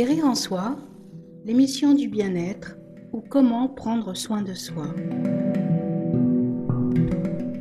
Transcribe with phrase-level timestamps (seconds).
[0.00, 0.78] Guérir en soi,
[1.44, 2.78] l'émission du bien-être
[3.12, 4.94] ou comment prendre soin de soi.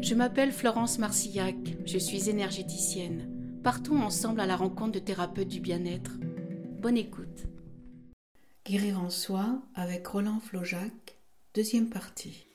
[0.02, 3.60] Je m'appelle Florence Marcillac, je suis énergéticienne.
[3.62, 6.12] Partons ensemble à la rencontre de thérapeutes du bien-être.
[6.82, 7.44] Bonne écoute.
[8.66, 11.20] Guérir en soi avec Roland Flojac,
[11.54, 12.48] deuxième partie.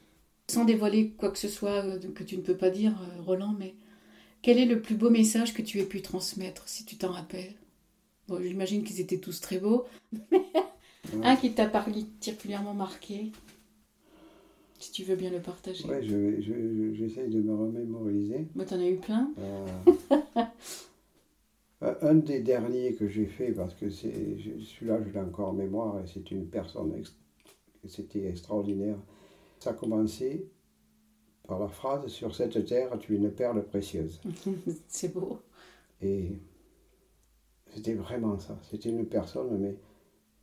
[0.49, 3.55] Sans dévoiler quoi que ce soit euh, que tu ne peux pas dire, euh, Roland,
[3.59, 3.75] mais
[4.41, 7.57] quel est le plus beau message que tu aies pu transmettre, si tu t'en rappelles?
[8.29, 9.85] Bon, j'imagine qu'ils étaient tous très beaux,
[11.23, 13.33] un qui t'a particulièrement marqué,
[14.79, 15.85] si tu veux bien le partager.
[15.87, 18.49] Oui, j'essaye de me remémoriser.
[18.55, 19.67] Moi, t'en as eu plein euh,
[22.01, 26.07] Un des derniers que j'ai fait, parce que celui-là, je l'ai encore en mémoire, et
[26.07, 26.95] c'est une personne,
[27.87, 28.97] c'était extraordinaire.
[29.61, 30.49] Ça a commencé
[31.47, 34.21] par la phrase Sur cette terre, tu es une perle précieuse.
[34.89, 35.41] c'est beau.
[36.01, 36.33] Et
[37.75, 38.59] c'était vraiment ça.
[38.71, 39.77] C'était une personne, mais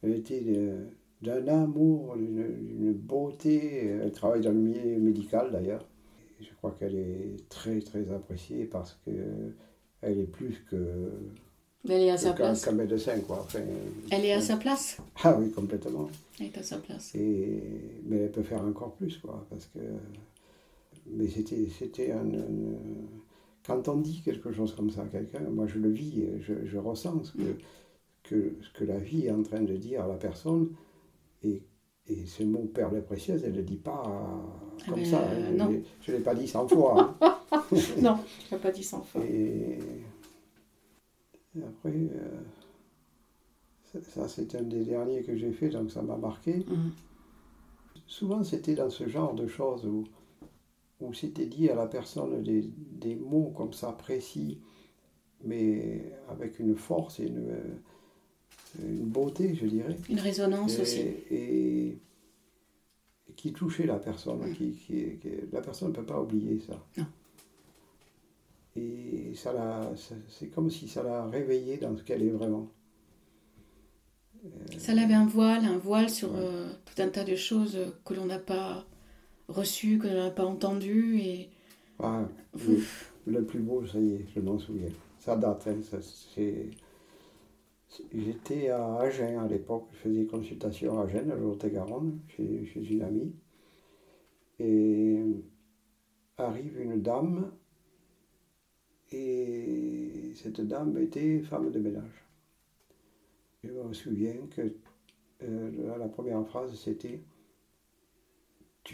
[0.03, 0.43] elle était
[1.21, 3.87] d'un amour, d'une beauté.
[4.03, 5.85] Elle travaille dans le milieu médical d'ailleurs.
[6.39, 9.11] Je crois qu'elle est très très appréciée parce que
[10.01, 11.11] elle est plus que.
[11.87, 12.65] Elle est à sa place.
[12.65, 13.47] Qu'un médecin, quoi.
[14.11, 16.09] elle est à sa place Ah oui, complètement.
[16.39, 17.15] Elle est à sa place.
[17.15, 17.63] Et,
[18.05, 19.45] mais elle peut faire encore plus, quoi.
[19.49, 19.79] Parce que
[21.07, 22.25] mais c'était, c'était un,
[23.65, 26.77] Quand on dit quelque chose comme ça à quelqu'un, moi je le vis, je, je
[26.77, 27.55] ressens ce que,
[28.23, 30.69] que, ce que la vie est en train de dire à la personne.
[31.43, 31.61] Et,
[32.07, 34.03] et ce mot perle précieuse, elle ne le dit pas
[34.85, 35.19] comme ah, ça.
[35.19, 35.69] Hein.
[36.01, 37.15] Je ne l'ai pas dit 100 fois.
[37.21, 37.37] Hein.
[38.01, 39.23] non, je ne l'ai pas dit 100 fois.
[39.23, 39.79] Et,
[41.57, 42.41] après, euh,
[44.01, 46.65] ça, c'est un des derniers que j'ai fait, donc ça m'a marqué.
[46.67, 46.91] Mm.
[48.07, 50.05] Souvent, c'était dans ce genre de choses où
[51.01, 54.59] où c'était dit à la personne des, des, mots comme ça précis,
[55.43, 57.55] mais avec une force et une,
[58.79, 59.97] une beauté, je dirais.
[60.09, 61.01] Une résonance aussi.
[61.31, 61.97] Et,
[63.35, 64.53] qui touchait la personne.
[64.53, 65.17] Qui, qui,
[65.51, 66.73] la personne ne peut pas oublier ça.
[66.97, 67.05] Non.
[68.75, 69.91] Et ça
[70.29, 72.69] c'est comme si ça l'a réveillée dans ce qu'elle est vraiment.
[74.77, 78.25] Ça l'avait un voile, un voile sur euh, tout un tas de choses que l'on
[78.25, 78.85] n'a pas
[79.51, 81.19] reçu, que je n'avais pas entendu.
[81.19, 81.49] Et...
[81.99, 82.23] Ah,
[83.27, 84.89] le, plus beau, ça y est, je m'en souviens.
[85.19, 85.99] Ça date, hein,
[88.13, 93.01] J'étais à Agen à l'époque, je faisais consultation à Agen, à Lot-et-Garonne, chez, chez une
[93.01, 93.33] amie.
[94.59, 95.19] Et
[96.37, 97.51] arrive une dame,
[99.11, 102.25] et cette dame était femme de ménage.
[103.63, 104.73] Je me souviens que
[105.43, 107.19] euh, la première phrase c'était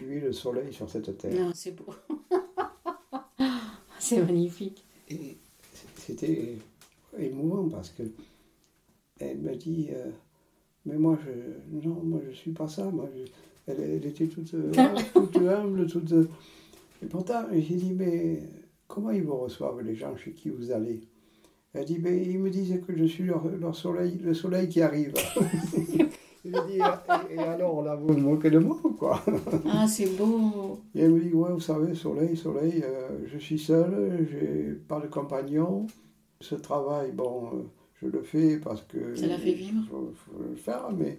[0.06, 1.34] le soleil sur cette terre.
[1.34, 1.94] Non, c'est beau.
[4.00, 4.84] c'est magnifique.
[5.09, 5.38] Et
[5.96, 6.58] c'était
[7.18, 8.03] émouvant parce que
[9.19, 10.09] elle m'a dit euh,
[10.86, 13.09] mais moi je non moi je suis pas ça moi
[13.68, 14.52] elle, était toute,
[15.13, 16.13] toute humble toute
[17.02, 18.44] et pourtant j'ai dit mais
[18.88, 21.02] comment ils vous reçoivent les gens chez qui vous allez?
[21.74, 25.13] Elle dit mais ils me disent que je suis leur soleil le soleil qui arrive
[27.30, 29.22] et, alors là, vous vous moquez de moi, quoi
[29.66, 33.59] Ah, c'est beau Et elle me dit, ouais, vous savez, soleil, soleil, euh, je suis
[33.59, 35.88] seul, j'ai pas de compagnon.
[36.41, 37.63] Ce travail, bon, euh,
[38.02, 39.16] je le fais parce que...
[39.16, 40.13] Ça l'a fait vivre Il faut,
[40.50, 41.18] le faire, mais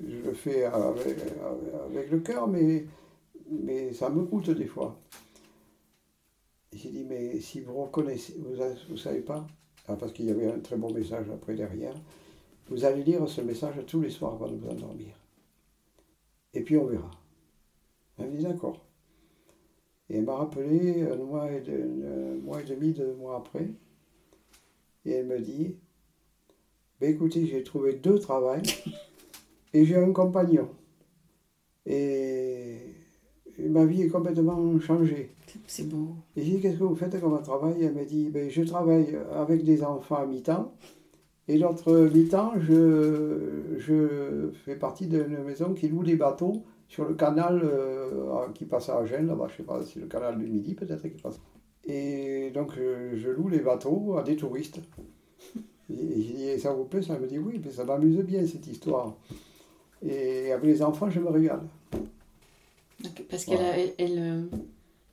[0.00, 1.18] je le fais avec,
[1.86, 2.86] avec le cœur, mais,
[3.50, 4.98] mais ça me coûte des fois.
[6.72, 9.46] J'ai dit, mais si vous reconnaissez, vous ne savez pas,
[9.88, 11.94] ah, parce qu'il y avait un très bon message après derrière,
[12.70, 15.14] vous allez lire ce message tous les soirs avant de vous endormir.
[16.54, 17.10] Et puis on verra.
[18.16, 18.84] Elle dit d'accord.
[20.08, 21.60] Et elle m'a rappelé un mois, et
[22.42, 23.68] mois et demi, deux mois après.
[25.04, 25.76] Et elle me dit
[27.00, 28.62] ben écoutez, j'ai trouvé deux travails
[29.72, 30.68] et j'ai un compagnon.
[31.86, 32.76] Et,
[33.58, 35.34] ma vie est complètement changée.
[35.66, 36.14] C'est beau.
[36.36, 37.82] Et j'ai dit qu'est-ce que vous faites comme travail?
[37.82, 40.72] Elle m'a dit ben, je travaille avec des enfants à mi-temps
[41.50, 47.14] et l'autre mi-temps, je, je fais partie d'une maison qui loue des bateaux sur le
[47.14, 50.46] canal euh, qui passe à Agen, là-bas, je ne sais pas, si le canal du
[50.46, 51.40] Midi peut-être qui passe.
[51.84, 54.78] Et donc je, loue les bateaux à des touristes.
[55.92, 57.18] Et ça vous plaît Ça?
[57.18, 59.16] Me dit, oui, mais ça m'amuse bien cette histoire.
[60.06, 61.62] Et avec les enfants, je me régale.
[63.28, 64.48] Parce qu'elle elle, elle,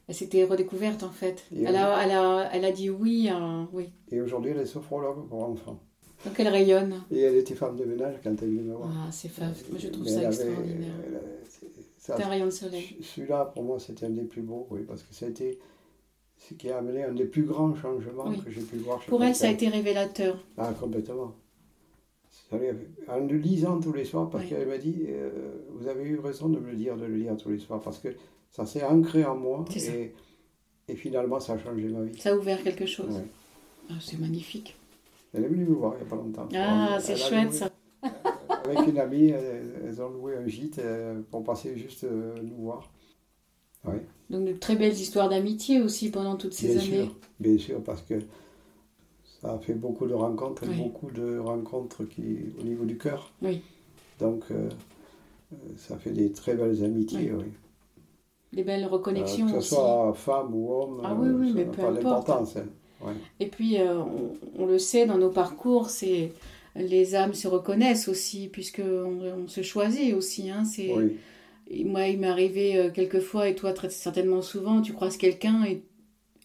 [0.08, 1.46] elle s'était redécouverte en fait.
[1.52, 3.28] Elle a, elle, a, elle a, dit oui,
[3.74, 3.90] oui.
[4.12, 5.80] Et aujourd'hui, elle est sophrologue pour enfants.
[6.26, 7.04] Donc elle rayonne.
[7.12, 8.90] Et elle était femme de ménage quand elle est venue me voir.
[8.92, 9.54] Ah, c'est fab.
[9.70, 10.94] Moi, je trouve ça extraordinaire.
[11.98, 12.98] C'est un rayon de soleil.
[13.02, 15.60] Celui-là, pour moi, c'était un des plus beaux, oui, parce que ça a été
[16.38, 19.00] ce qui a amené un des plus grands changements que j'ai pu voir.
[19.02, 20.44] Pour elle, ça a été révélateur.
[20.58, 21.36] Ah, complètement.
[22.52, 25.30] en le lisant tous les soirs, parce qu'elle m'a dit, euh,
[25.72, 28.00] vous avez eu raison de me le dire, de le lire tous les soirs, parce
[28.00, 28.10] que
[28.52, 30.14] ça s'est ancré en moi, et,
[30.88, 32.18] et, finalement ça a changé ma vie.
[32.18, 33.22] Ça a ouvert quelque chose.
[33.90, 34.78] Ah, c'est magnifique.
[35.34, 36.48] Elle est venue me voir il n'y a pas longtemps.
[36.56, 37.70] Ah, c'est chouette ça.
[38.04, 38.08] Euh,
[38.66, 42.92] avec une amie, elles, ont loué un gîte euh, pour passer juste nous voir.
[44.30, 47.04] Donc de très belles histoires d'amitié aussi pendant toutes ces bien années.
[47.06, 48.16] Sûr, bien sûr, parce que
[49.42, 53.32] ça a fait beaucoup de rencontres, beaucoup de rencontres qui, au niveau du cœur.
[53.42, 53.62] Oui.
[54.20, 54.70] Donc, euh,
[55.54, 57.46] euh, ça fait des très belles amitiés, oui.
[58.54, 61.82] Des belles reconnexions euh, que ce soit femme ou homme, ah, oui, oui, mais peu
[61.82, 62.56] pas d'importance.
[63.40, 63.78] Et puis,
[64.58, 66.32] on, le sait, dans nos parcours, c'est
[66.76, 70.50] les âmes se reconnaissent aussi, puisqu'on on se choisit aussi.
[70.50, 70.94] Hein, c'est...
[71.84, 75.84] Moi, il m'est arrivé quelques fois, et toi, très certainement souvent, tu croises quelqu'un et,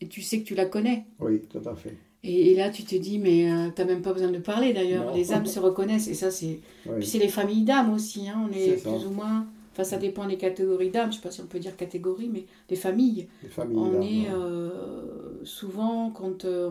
[0.00, 1.04] et tu sais que tu la connais.
[1.20, 1.96] Oui, tout à fait.
[2.24, 5.12] Et, là, tu te dis, mais tu euh, t'as même pas besoin de parler d'ailleurs.
[5.14, 6.06] Les âmes se reconnaissent.
[6.06, 6.60] Et ça, c'est.
[6.84, 8.28] Puis c'est les familles d'âmes aussi.
[8.28, 8.48] Hein.
[8.48, 9.46] On est, plus ou moins.
[9.72, 11.10] Enfin, ça dépend des catégories d'âmes.
[11.10, 13.28] Je sais pas si on peut dire catégorie, mais des familles.
[13.42, 16.70] Les familles on est euh, souvent, quand, euh,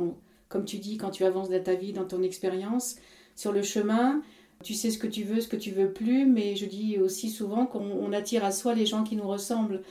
[0.50, 2.98] comme tu dis, quand tu avances dans ta vie, dans ton expérience,
[3.36, 4.21] sur le chemin,
[4.63, 6.25] tu sais ce que tu veux, ce que tu veux plus.
[6.25, 9.81] Mais je dis aussi souvent qu'on attire à soi les gens qui nous ressemblent.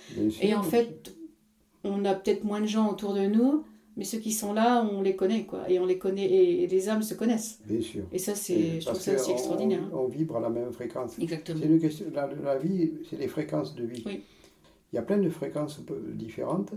[0.40, 1.12] Et en fait,
[1.82, 3.64] on a peut-être moins de gens autour de nous
[3.96, 5.69] mais ceux qui sont là, on les connaît, quoi.
[5.69, 7.60] Et on les connaît, et, les âmes se connaissent.
[7.66, 8.04] Bien sûr.
[8.12, 9.82] Et ça, c'est, je trouve ça aussi extraordinaire.
[9.92, 11.19] On, vibre à la même fréquence.
[11.19, 11.58] Exactement.
[11.60, 14.02] C'est une question, la, la vie, c'est des fréquences de vie.
[14.06, 14.22] Oui.
[14.92, 15.81] Il y a plein de fréquences
[16.14, 16.72] différentes,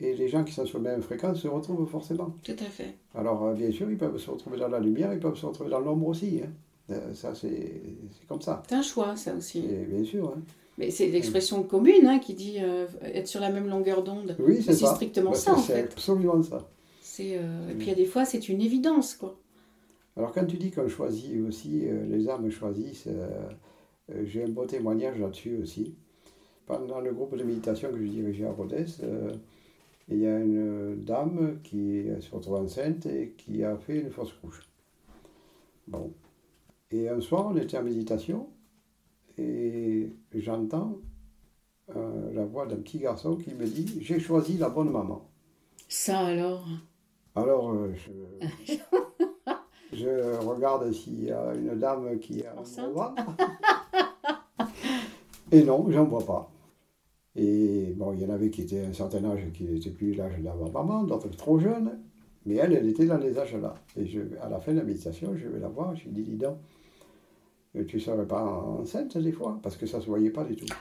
[0.00, 2.34] et les gens qui sont sur la même fréquence se retrouvent forcément.
[2.42, 2.96] Tout à fait.
[3.14, 5.70] Alors, euh, bien sûr, ils peuvent se retrouver dans la lumière, ils peuvent se retrouver
[5.70, 6.40] dans l'ombre aussi.
[6.42, 6.50] Hein.
[6.90, 7.82] Euh, ça, c'est,
[8.28, 8.62] comme ça.
[8.68, 9.60] C'est un choix, ça aussi.
[9.60, 10.34] Et bien sûr.
[10.36, 10.42] Hein.
[10.78, 14.36] Mais c'est l'expression commune hein, qui dit euh, être sur la même longueur d'onde.
[14.38, 15.74] Oui, c'est strictement bah, ça, en fait.
[15.74, 16.68] C'est absolument ça.
[17.20, 19.38] Euh, et puis il y a des fois, c'est une évidence, quoi.
[20.16, 23.08] Alors quand tu dis qu'on choisit aussi, euh, les âmes choisissent,
[24.24, 25.94] j'ai un beau témoignage là-dessus aussi.
[26.66, 28.86] Pendant le groupe de méditation que je dirigeais à Rodez,
[30.08, 34.32] il y a une dame qui se retrouve enceinte et qui a fait une fausse
[34.32, 34.68] couche.
[35.86, 36.12] Bon.
[36.90, 38.48] Et un soir, on était en méditation
[39.38, 40.98] et j'entends
[41.96, 45.28] euh, la voix d'un petit garçon qui me dit J'ai choisi la bonne maman.
[45.88, 46.66] Ça alors?
[47.34, 48.12] Alors, euh, je,
[49.92, 52.54] je, regarde s'il y a une dame qui a
[55.52, 56.50] Et non, j'en vois pas.
[57.34, 60.14] Et bon, il y en avait qui étaient à un certain âge qui n'étaient plus
[60.14, 61.98] l'âge de la maman, d'autres trop jeunes.
[62.44, 63.74] Mais elle, elle était dans les âges-là.
[63.96, 66.22] Et je, à la fin de la méditation, je vais la voir, je lui dis,
[66.22, 66.58] dis donc,
[67.72, 70.56] tu ne serais pas enceinte des fois Parce que ça ne se voyait pas du
[70.56, 70.72] tout.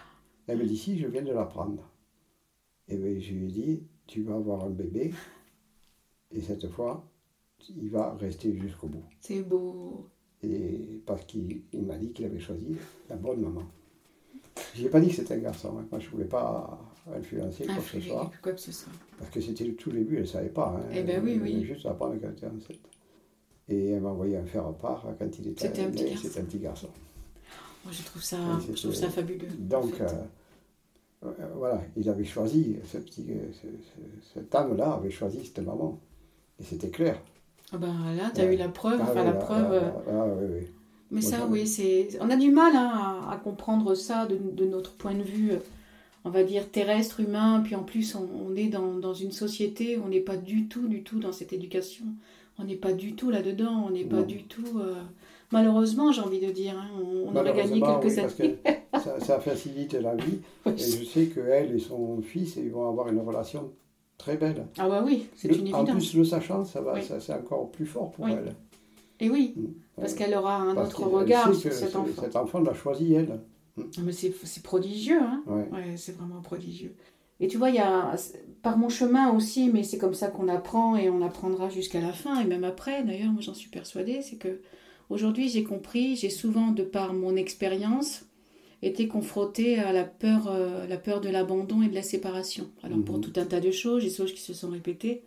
[0.47, 1.89] Elle me dit, si, je viens de l'apprendre.
[2.87, 5.13] Et bien, je lui ai dit, tu vas avoir un bébé,
[6.31, 7.05] et cette fois,
[7.69, 9.03] il va rester jusqu'au bout.
[9.19, 10.09] C'est beau.
[10.43, 12.75] Et parce qu'il m'a dit qu'il avait choisi
[13.09, 13.63] la bonne maman.
[14.75, 15.77] Je n'ai pas dit que c'était un garçon.
[15.77, 15.87] Hein.
[15.91, 16.79] Moi, je ne voulais pas
[17.13, 18.31] influencer quoi que ce soit.
[18.41, 18.91] Quoi que ce soit.
[19.17, 20.77] Parce que c'était le tout début, elle ne savait pas.
[20.77, 20.89] Hein.
[20.93, 21.63] Eh bien oui, oui.
[21.63, 22.79] Juste apprendre qu'elle était enceinte.
[23.69, 26.27] Et elle m'a envoyé un faire part quand il était C'était un, petit garçon.
[26.39, 26.87] un petit garçon.
[27.83, 28.37] Moi, je trouve ça,
[28.67, 29.47] je trouve ça fabuleux.
[29.57, 30.07] Donc, euh,
[31.25, 33.67] euh, voilà, il avait choisi, ce petit, ce,
[34.33, 35.99] cette âme-là avait choisi cette maman.
[36.59, 37.19] Et c'était clair.
[37.73, 39.71] Ah ben là, tu as eu la preuve, ah, enfin la preuve.
[39.71, 40.67] Euh, ah, oui, oui.
[41.09, 42.09] Mais ça, oui, c'est.
[42.21, 45.51] On a du mal hein, à, comprendre ça de, de, notre point de vue,
[46.23, 47.61] on va dire terrestre, humain.
[47.63, 51.03] Puis en plus, on, est dans, dans, une société, on n'est pas du tout, du
[51.03, 52.05] tout dans cette éducation.
[52.59, 53.85] On n'est pas du tout là-dedans.
[53.87, 54.79] On n'est pas du tout.
[54.79, 54.95] Euh,
[55.51, 58.57] malheureusement, j'ai envie de dire, hein, on, aurait gagné quelques années.
[58.93, 60.39] ça, ça, facilite la vie.
[60.65, 63.71] et je sais qu'elle et son fils, ils vont avoir une relation
[64.17, 64.67] très belle.
[64.77, 65.89] Ah bah oui, c'est une évidence.
[65.89, 68.55] En plus, le sachant, ça va, ça, c'est encore plus fort pour elle.
[69.19, 70.01] Et oui, mm.
[70.01, 72.21] parce qu'elle aura un autre regard sur cet enfant.
[72.21, 73.39] Cet enfant l'a choisi, elle.
[73.77, 73.83] Mm.
[73.97, 75.95] Ah, mais c'est, prodigieux, hein ouais.
[75.97, 76.95] c'est vraiment prodigieux.
[77.41, 78.15] Et tu vois, il y a,
[78.61, 82.13] par mon chemin aussi, mais c'est comme ça qu'on apprend et on apprendra jusqu'à la
[82.13, 84.61] fin, et même après, d'ailleurs, moi j'en suis persuadée, c'est que
[85.09, 88.25] aujourd'hui j'ai compris, j'ai souvent, de par mon expérience,
[88.83, 92.69] été confrontée à la peur, euh, la peur de l'abandon et de la séparation.
[92.83, 93.21] Alors pour mhm.
[93.21, 95.23] tout un tas de choses, des choses qui se sont répétées.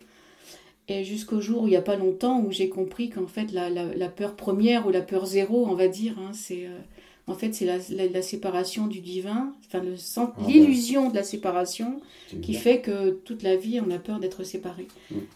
[0.87, 3.69] Et jusqu'au jour où il n'y a pas longtemps où j'ai compris qu'en fait la,
[3.69, 6.77] la, peur première ou la peur zéro, on va dire, hein, c'est euh,
[7.27, 7.77] en fait c'est la,
[8.07, 9.81] la, séparation du divin, enfin
[10.17, 11.99] ah l'illusion de la séparation
[12.41, 14.87] qui fait que toute la vie on a peur d'être séparé.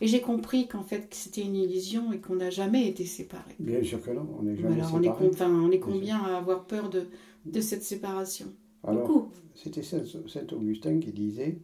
[0.01, 3.55] Et j'ai compris qu'en fait c'était une illusion et qu'on n'a jamais été séparé.
[3.59, 4.93] Bien sûr que non, on n'est jamais séparé.
[4.93, 7.07] On est, enfin, on est combien à avoir peur de,
[7.45, 8.47] de cette séparation?
[8.87, 10.03] Alors, c'était Saint
[10.51, 11.57] Augustin qui disait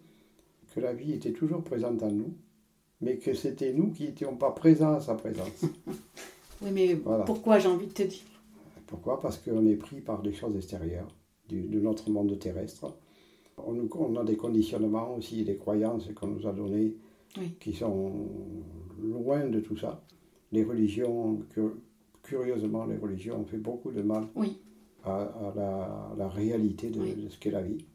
[0.74, 2.34] que la vie était toujours présente en nous
[3.02, 5.66] mais que c'était nous qui n'étions pas présents à sa présence.
[6.62, 8.20] oui, mais pourquoi j'ai envie de te dire?
[8.88, 9.20] Pourquoi?
[9.20, 11.08] Parce qu'on est pris par des choses extérieures,
[11.48, 12.96] du- de notre monde terrestre.
[13.58, 16.96] On, a des conditionnements aussi, des croyances qu'on nous a données
[17.38, 17.56] Oui.
[17.60, 18.12] qui sont
[19.02, 20.04] loin de tout ça.
[20.52, 21.62] Les religions, cu-
[22.22, 24.58] curieusement, les religions ont fait beaucoup de mal Oui.
[25.04, 27.16] à, à la, à la réalité de, Oui.
[27.16, 27.86] de ce qu'est la vie,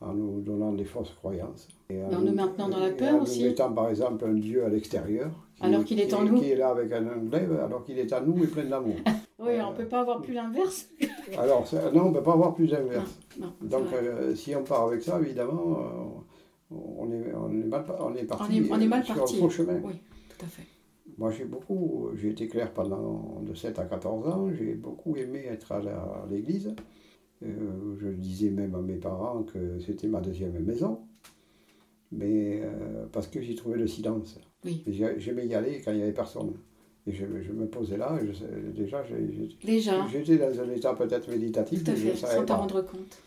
[0.00, 1.68] en nous donnant des fausses croyances.
[1.88, 3.44] Et en nous maintenant dans la peur en aussi.
[3.44, 6.40] mettant par exemple un Dieu à l'extérieur, Alors qu'il est qui- en nous.
[6.40, 8.96] Qui est là avec un glaive, alors qu'il est à nous et plein d'amour.
[9.38, 10.88] Oui, Euh, on ne peut pas avoir plus l'inverse.
[11.38, 14.84] alors c'est- non, on ne peut pas avoir plus c'est Donc euh, si on part
[14.88, 18.80] avec ça, évidemment, euh, on, est, on, est mal, on est parti On est- on
[18.80, 19.38] est mal euh, sur parti.
[19.38, 19.78] faux chemin.
[19.84, 19.94] Oui,
[20.30, 20.62] tout à fait.
[21.18, 25.44] Moi, j'ai beaucoup, j'ai été clair pendant de 7 à 14 ans, j'ai beaucoup aimé
[25.48, 26.74] être à l'église.
[27.42, 31.00] Euh, je disais même à mes parents que c'était ma deuxième maison,
[32.10, 34.38] mais euh, parce que j'y trouvais le silence.
[34.64, 34.82] Oui.
[35.18, 36.54] J'aimais y aller quand il n'y avait personne.
[37.08, 41.84] Et je, je me posais là, et je- déjà, j'étais dans un état peut-être méditatif,
[41.84, 43.18] tout à fait, sans t'en rendre compte.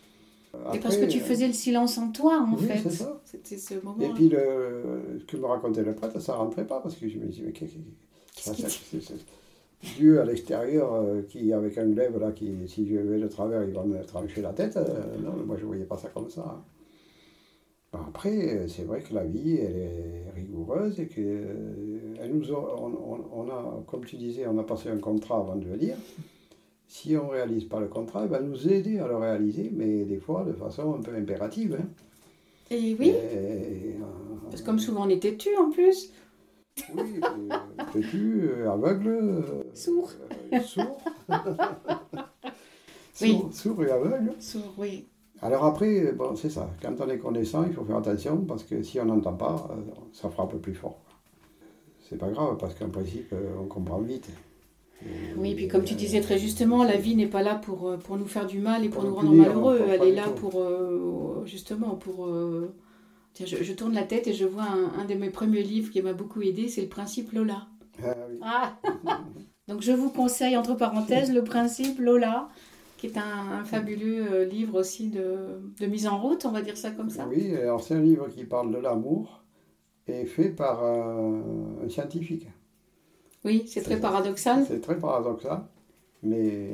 [0.53, 2.83] Après, Et parce que tu euh, faisais le silence en toi, en oui, fait.
[3.23, 4.01] C'était ce moment.
[4.01, 7.07] Et puis, le, ce que me racontait le prêtre, ça ne rentrait pas, parce que
[7.07, 7.75] je me disais, mais qu'est-ce
[8.35, 9.13] c'est- c'est-
[9.97, 13.63] Dieu à l'extérieur, euh, qui avec un glaive, là, qui, si je vais de travers,
[13.63, 14.75] il va me trancher la tête.
[14.75, 16.41] euh, non, moi, je ne voyais pas ça comme ça.
[16.41, 16.63] hein.
[17.91, 21.88] Après, euh, c'est vrai que la vie, elle est rigoureuse et que euh,
[22.19, 22.57] elle nous a,
[23.33, 25.95] on, a, comme tu disais, on a passé un contrat avant de venir.
[26.87, 30.03] Si on ne réalise pas le contrat, il va nous aider à le réaliser, mais
[30.05, 31.77] des fois de façon un peu impérative.
[31.79, 31.85] hein.
[32.71, 34.03] Et oui, Et, euh,
[34.49, 36.11] parce que comme souvent on était tu en plus,
[36.95, 37.55] Oui, euh,
[37.93, 39.07] têtu, euh, aveugle.
[39.09, 40.11] euh, Sourd.
[40.53, 40.99] euh, sourd.
[43.21, 43.31] Oui.
[43.31, 44.33] Sourd, sourd et aveugle.
[44.39, 45.05] sourd, oui.
[45.41, 46.69] Alors après, bon, c'est ça.
[46.81, 49.75] Quand on est connaissant, il faut faire attention parce que si on n'entend pas, euh,
[50.13, 51.01] ça frappe plus fort.
[52.09, 54.29] C'est pas grave parce qu'en principe, euh, on comprend vite.
[55.03, 57.97] Et- Oui, puis comme tu disais très justement, la vie n'est pas là pour, euh,
[57.97, 59.81] pour nous faire du mal et pour Pour nous rendre punir, malheureux.
[59.89, 60.33] Elle est là tout.
[60.33, 62.27] pour, euh, justement, pour...
[62.27, 62.73] euh,
[63.33, 65.91] Tiens, je, je tourne la tête et je vois un, un de mes premiers livres
[65.91, 67.67] qui m'a beaucoup aidé, c'est Le Principe Lola.
[68.03, 68.39] Ah oui.
[68.41, 68.73] Ah
[69.67, 72.49] Donc je vous conseille, entre parenthèses, Le Principe Lola,
[72.97, 76.75] qui est un, un fabuleux livre aussi de, de mise en route, on va dire
[76.75, 77.27] ça comme ça.
[77.29, 79.43] Oui, alors c'est un livre qui parle de l'amour
[80.09, 81.41] et fait par un,
[81.83, 82.47] un scientifique.
[83.45, 84.65] Oui, c'est très paradoxal.
[84.67, 85.61] C'est très paradoxal,
[86.23, 86.69] mais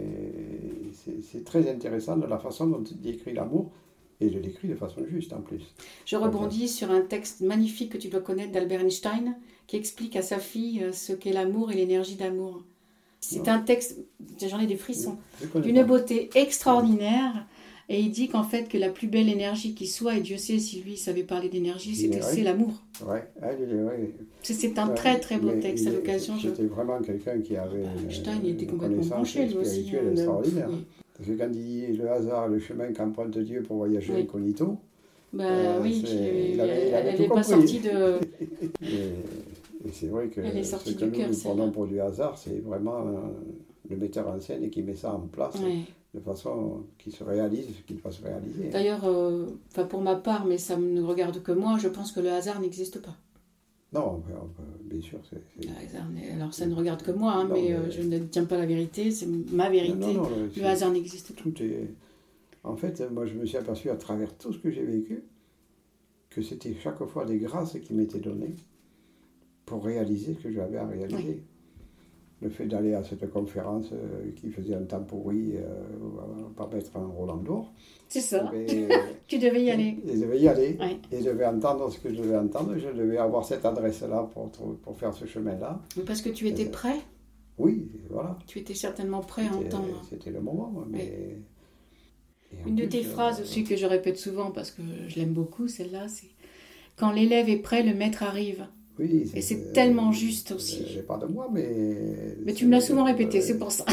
[1.24, 3.72] c'est très intéressant de la façon dont il décrit l'amour
[4.22, 5.62] et il le décrit de façon juste en plus.
[6.06, 9.36] Je rebondis sur un texte magnifique que tu dois connaître d'Albert Einstein
[9.68, 12.64] qui explique à sa fille euh, ce qu'est l'amour et l'énergie d'amour.
[13.20, 13.98] C'est un texte,
[14.48, 17.48] j'en ai des frissons, Je d'une beauté extraordinaire.
[17.88, 20.58] Et il dit qu'en fait que la plus belle énergie qui soit, et Dieu sait
[20.58, 22.74] si lui savait parler d'énergie, c'était- c'est l'amour.
[23.06, 24.14] Ouais, ouais.
[24.42, 25.86] C'est- un Ouais, très très beau texte.
[25.86, 26.50] À l'occasion, je...
[26.50, 29.92] C'était vraiment quelqu'un qui avait Bah, une- Einstein il était complètement branché lui aussi.
[29.94, 30.70] hein, extraordinaire.
[30.72, 30.84] oui.
[31.18, 34.22] Parce que quand il dit le hasard, le chemin qu'emprunte Dieu pour voyager Oui.
[34.22, 34.78] incognito,
[35.34, 37.80] Bah Euh, oui, c'est- qui- il avait- il elle avait elle tout n'est pas sortie
[37.80, 37.90] de...
[38.82, 41.72] et, et c'est vrai que Elle est ce sortie que du nous, cœur, nous prenons
[41.72, 43.12] pour du hasard, c'est vraiment euh,
[43.90, 45.56] le metteur en scène qui met ça en place.
[46.16, 48.70] De façon qu'il se réalise ce qu'il doit se réaliser.
[48.70, 49.48] D'ailleurs, euh,
[49.90, 53.02] pour ma part, mais ça ne regarde que moi, je pense que le hasard n'existe
[53.02, 53.16] pas.
[53.94, 54.22] Non,
[54.86, 55.42] bien sûr, c'est...
[55.62, 58.02] c'est- Le hasard alors ça ne regarde que moi, hein, Non, mais, mais- euh, je
[58.02, 59.94] ne tiens pas la vérité, c'est ma vérité.
[59.96, 61.42] Non, non, non, Le hasard n'existe pas.
[61.42, 61.88] tout est...
[62.64, 65.24] En fait, moi, je me suis aperçu à travers tout ce que j'ai vécu
[66.30, 68.56] que c'était chaque fois des grâces qui m'étaient données
[69.66, 71.44] pour réaliser ce que j'avais à réaliser.
[72.42, 75.64] Le fait d'aller à cette conférence euh, qui faisait un temps pourri, euh,
[76.58, 77.72] pas mettre un Roland d'or,
[78.10, 78.52] C'est ça.
[78.54, 79.98] eh ben, Tu devais y aller.
[80.06, 80.78] Et je devais y aller.
[80.80, 80.98] Ouais.
[81.14, 82.76] Et je devais entendre ce que je devais entendre.
[82.78, 85.82] Je devais avoir cette adresse-là pour, pour faire ce chemin-là.
[86.06, 87.00] Parce que tu étais Euh, prêt,
[87.58, 88.38] Oui, voilà.
[88.48, 90.02] tu étais certainement prêt à entendre.
[90.10, 90.84] C'était le moment.
[90.90, 91.38] Mais...
[92.66, 95.34] en Une de tes euh, phrases aussi que je répète souvent parce que je l'aime
[95.34, 96.28] beaucoup, celle-là, c'est
[96.98, 98.68] Quand l'élève est prêt, le maître arrive.
[99.00, 100.86] Oui, Et c'est tellement juste aussi.
[100.94, 102.38] C'est pas de moi, mais.
[102.46, 103.86] Mais tu me l'as souvent répété, euh, c'est pour ça.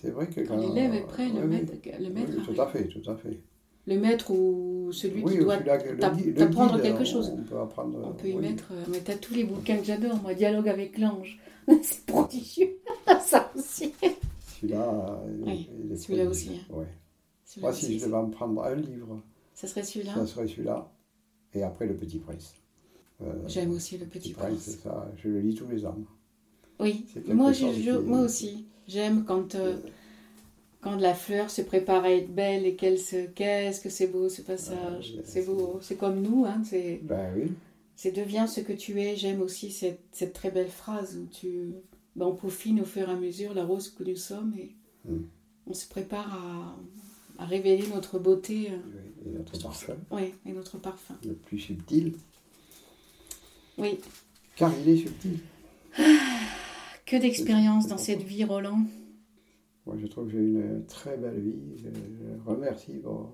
[0.00, 0.40] C'est vrai que.
[0.40, 1.92] Que Quand l'élève est prêt, le maître, oui.
[2.00, 3.38] le maître Oui, tout à fait, tout à fait.
[3.86, 7.32] Le maître ou celui oui, qui doit t'apprendre quelque chose.
[7.34, 7.98] On peut apprendre.
[8.04, 8.40] On peut y oui.
[8.40, 8.64] mettre.
[8.72, 10.32] euh, Mais t'as tous les bouquins que j'adore, moi.
[10.34, 11.38] Dialogue avec l'ange.
[11.82, 12.78] c'est prodigieux.
[13.20, 13.92] ça aussi.
[14.60, 15.20] Celui-là.
[15.40, 16.74] Oui, celui-là aussi, hein.
[16.74, 16.86] Ouais.
[17.44, 19.20] Celui-là Moi, si aussi, je devais en prendre un livre,
[19.54, 20.14] Ça serait celui-là.
[20.14, 20.90] ça serait celui-là.
[21.54, 22.54] Et après, Le Petit Prince.
[23.22, 24.58] Euh, J'aime aussi le petit prince.
[24.60, 25.10] c'est ça.
[25.16, 25.96] Je le lis tous les ans.
[26.78, 28.66] Oui, moi, je- chose je- qui- moi aussi.
[28.88, 29.76] J'aime quand, euh,
[30.80, 33.26] quand la fleur se prépare à être belle et qu'elle se.
[33.26, 35.12] Qu'est-ce que c'est beau ce passage.
[35.16, 35.78] Ouais, c'est beau.
[35.82, 36.46] C'est comme nous.
[36.46, 37.52] Hein, c'est Ben oui.
[37.96, 39.14] c'est deviens ce que tu es.
[39.16, 41.72] J'aime aussi cette, cette très belle phrase où tu.
[42.16, 44.74] ben, on peaufine au fur et à mesure la rose que nous sommes et
[45.08, 45.18] Mm.
[45.68, 46.34] on se prépare
[47.38, 48.76] à, à révéler notre beauté euh,
[49.24, 51.14] Oui, Et notre parfum, ouais, et notre parfum.
[51.24, 52.12] le plus subtil,
[53.80, 53.98] Oui,
[54.56, 55.38] car il est subtil.
[57.06, 58.80] que d'expérience dans cette vie, Roland.
[59.86, 61.58] Moi, je trouve que j'ai une très belle vie.
[61.76, 63.32] Je, je remercie pour,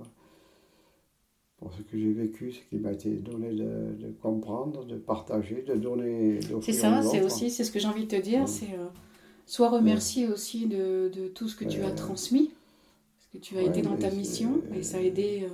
[1.59, 5.63] pour ce que j'ai vécu, ce qui m'a été donné de, de comprendre, de partager,
[5.63, 6.41] de donner.
[6.63, 8.47] C'est ça, c'est aussi, c'est ce que j'ai envie de te dire, Ouais.
[8.47, 8.87] c'est euh,
[9.47, 12.51] sois remercié aussi de, de tout ce que tu as transmis,
[13.19, 15.49] parce que tu as Ouais, été dans ta mission et ça a aidé, euh,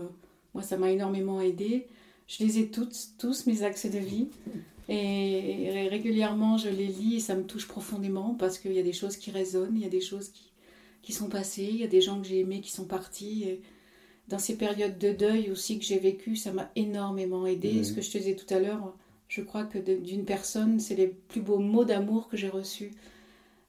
[0.54, 1.86] moi ça m'a énormément aidé.
[2.28, 4.28] Je les ai toutes, tous mes axes de vie
[4.88, 8.92] et, régulièrement je les lis et ça me touche profondément parce qu'il y a des
[8.92, 10.52] choses qui résonnent, il y a des choses qui,
[11.02, 13.44] qui sont passées, il y a des gens que j'ai aimés qui sont partis.
[13.44, 13.60] Et
[14.28, 17.84] dans ces périodes de deuil aussi que j'ai vécu, ça m'a énormément aidé.
[17.84, 18.94] Ce que je te disais tout à l'heure,
[19.28, 22.92] je crois que d'une personne, c'est les plus beaux mots d'amour que j'ai reçus.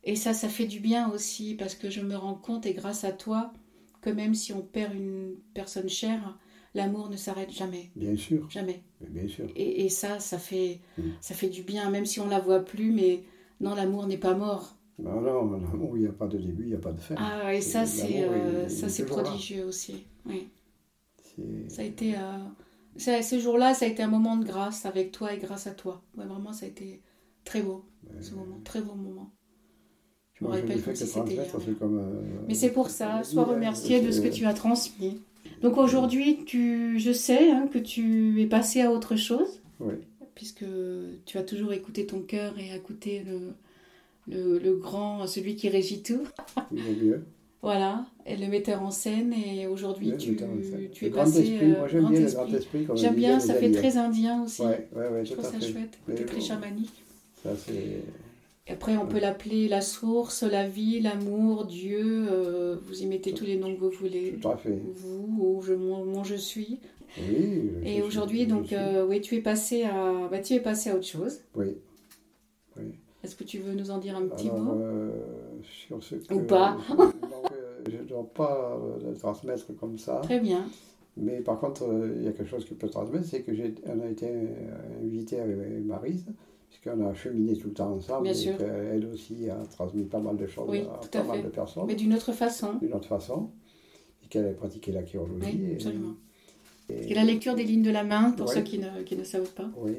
[0.04, 3.04] Et ça, ça fait du bien aussi parce que je me rends compte, et grâce
[3.04, 3.54] à toi,
[4.02, 6.38] que même si on perd une personne chère,
[6.74, 7.92] l'amour ne s'arrête jamais.
[7.96, 8.82] Bien sûr, Jamais.
[9.02, 9.46] mais bien sûr.
[9.56, 11.02] Et, et ça, ça fait, Mm.
[11.22, 13.24] ça fait du bien, même si on la voit plus, mais
[13.62, 14.76] non, l'amour n'est pas mort.
[15.00, 17.16] Non, non, l'amour, il n'y a pas de début, il n'y a pas de fin.
[17.18, 19.10] Ah, et ça, c'est euh, ça, c'est là.
[19.24, 20.06] prodigieux aussi.
[20.26, 20.50] Oui.
[21.68, 22.14] Ça a été.
[22.16, 22.38] euh,
[22.98, 26.04] ce jour-là, ça a été un moment de grâce avec toi et grâce à toi.
[26.16, 27.02] Ouais, vraiment, ça a été
[27.44, 27.86] très beau,
[28.22, 29.32] ce moment, très beau moment.
[30.36, 31.40] Je me rappelle fais comme que si c'était
[31.82, 35.22] euh, Mais c'est pour ça, sois remercié de ce que tu as transmis.
[35.64, 39.96] Donc aujourd'hui, tu, je sais hein, que tu es passé à autre chose, Oui,
[40.36, 40.66] puisque
[41.26, 43.54] tu as toujours écouté ton cœur et écouté le,
[44.28, 46.22] le, le grand, celui qui régit tout.
[47.62, 49.32] Voilà, et le metteur en scène.
[49.34, 50.36] Et aujourd'hui, tu,
[50.92, 51.40] tu es grand passé.
[51.44, 52.42] esprit, euh, moi j'aime grand bien esprit.
[52.42, 52.88] le grand esprit.
[52.96, 53.76] J'aime bien, ça fait alliés.
[53.78, 54.62] très indien aussi.
[54.64, 55.72] Ouais, ouais, ouais, Je tout trouve ça fait.
[55.72, 56.92] chouette, côté très chamanique.
[57.42, 58.04] Ça, c'est.
[58.70, 62.28] Après, on peut l'appeler la source, la vie, l'amour, Dieu.
[62.32, 64.38] euh, vous y mettez tous les noms que vous voulez.
[64.42, 64.82] Tout à fait.
[64.96, 66.80] Vous ou je, mon, mon je suis.
[67.18, 67.72] Oui.
[67.84, 70.96] je Et aujourd'hui, donc, euh, oui, tu es passé à, bah, tu es passé à
[70.96, 71.42] autre chose.
[71.56, 71.76] Oui.
[73.24, 74.82] Est-ce que tu veux nous en dire un petit Alors, mot?
[74.82, 75.10] euh,
[75.64, 76.34] sur ce que.
[76.34, 76.78] Ou pas.
[76.90, 80.22] euh, je ne dois pas euh, le transmettre comme ça.
[80.24, 80.66] Très bien.
[81.16, 83.52] Mais par contre, euh, il y a quelque chose que je peux transmettre c'est qu'on
[84.00, 84.48] a été euh,
[85.04, 86.26] invité avec Marise,
[86.82, 88.24] puisqu'on a cheminé tout le temps ensemble.
[88.24, 88.58] Bien sûr.
[88.58, 91.86] qu'elle aussi a transmis pas mal de choses Oui, à pas à mal de personnes,
[91.88, 92.74] Mais d'une autre façon.
[92.82, 93.50] d'une autre façon.
[94.24, 95.34] Et qu'elle a pratiqué la chirurgie.
[95.44, 96.16] Oui, absolument.
[96.90, 99.24] et- Et la lecture des lignes de la main, pour ceux qui ne, qui ne
[99.24, 99.70] savent pas.
[99.78, 99.94] Oui,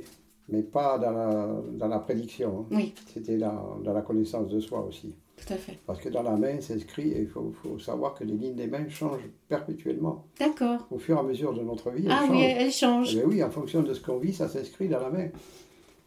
[0.49, 2.61] mais pas dans la, dans la prédiction.
[2.71, 2.77] hein.
[2.77, 5.15] Oui, C'était dans, dans la connaissance de soi aussi.
[5.37, 5.79] tout à fait.
[5.87, 8.55] Parce que dans la main, c'est écrit, et il faut, faut savoir que les lignes
[8.55, 10.25] des mains changent perpétuellement.
[10.39, 10.87] D'accord.
[10.91, 12.31] Au fur et à mesure de notre vie, elles Ah changent.
[12.37, 13.09] oui, elle change.
[13.13, 15.29] Eh bien oui, en fonction de ce qu'on vit, ça s'inscrit dans la main.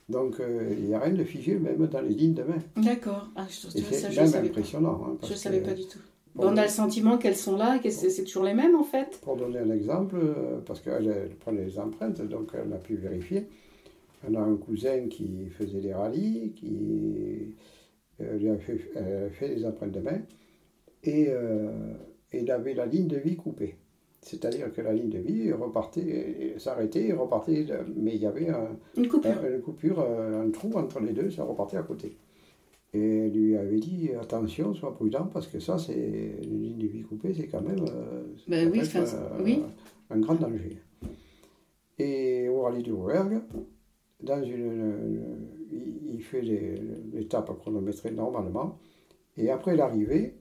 [0.10, 2.60] Donc euh, il n'y a rien de figé, même dans les lignes de main.
[2.78, 3.28] D'accord.
[3.36, 5.04] Ah, c'est même savais impressionnant.
[5.06, 6.00] hein, Je ne savais pas du tout.
[6.38, 9.20] on a le sentiment qu'elles sont là que c'est toujours les mêmes en fait.
[9.22, 12.96] pour donner un exemple, euh, parce qu'elle elle prenait les empreintes, donc elle a pu
[12.96, 13.48] vérifier.
[14.30, 17.56] On a un cousin qui faisait des rallyes, qui
[18.22, 18.78] euh, lui a fait,
[19.32, 20.22] fait des empreintes de main,
[21.04, 21.70] et euh,
[22.34, 23.76] il avait la ligne de vie coupée.
[24.28, 29.08] C'est-à-dire que la ligne de vie repartait, s'arrêtait repartait, mais il y avait un, Une
[29.08, 29.32] coupure.
[29.32, 32.18] un- une coupure, euh, un trou entre les deux, ça repartait à côté.
[32.94, 37.04] Et lui avait dit attention, sois prudent, parce que ça, c'est une ligne de vie
[37.04, 39.64] coupée, c'est quand même euh, Ben oui, euh, oui.
[40.10, 40.82] un grand danger.
[42.00, 43.40] Et au rallye de Rouergue,
[44.22, 44.52] dans une,
[45.72, 48.80] une- il, fait l'étape chronométrée normalement,
[49.38, 50.34] et après l'arrivée,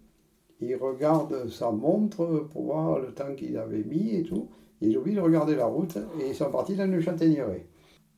[0.60, 4.48] il regarde sa montre pour voir le temps qu'il avait mis et tout.
[4.80, 7.66] Il oublie de regarder la route et ils sont partis dans une châtaigneraie.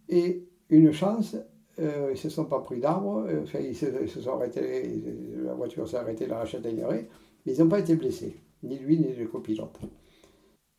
[0.09, 1.37] Et une chance,
[1.79, 4.33] euh, ils ne se sont pas pris d'arbres, euh, enfin, ils, se, ils se sont
[4.33, 5.03] arrêtés,
[5.45, 7.09] la voiture s'est arrêtée dans la châtaigneraie,
[7.47, 9.79] mais ils n'ont pas été blessés, ni lui ni le copilote.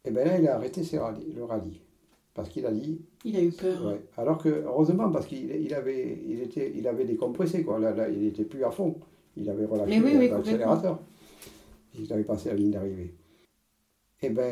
[0.06, 1.82] Et bien là, il a arrêté ses le rallye.
[2.34, 3.02] Parce qu'il a dit.
[3.26, 3.86] Il a eu peur.
[3.86, 4.02] ouais.
[4.16, 7.80] Alors que, heureusement, parce qu'il il avait, il était, il avait décompressé, quoi.
[7.80, 8.96] Là, là, il n'était plus à fond.
[9.36, 10.18] Il avait relâché Mais oui,
[11.96, 12.08] oui, l'accélérateur.
[12.08, 13.16] Il avait passé la ligne d'arrivée.
[14.22, 14.52] Eh bien,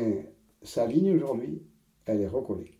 [0.62, 1.62] sa ligne aujourd'hui,
[2.06, 2.72] elle est recollée.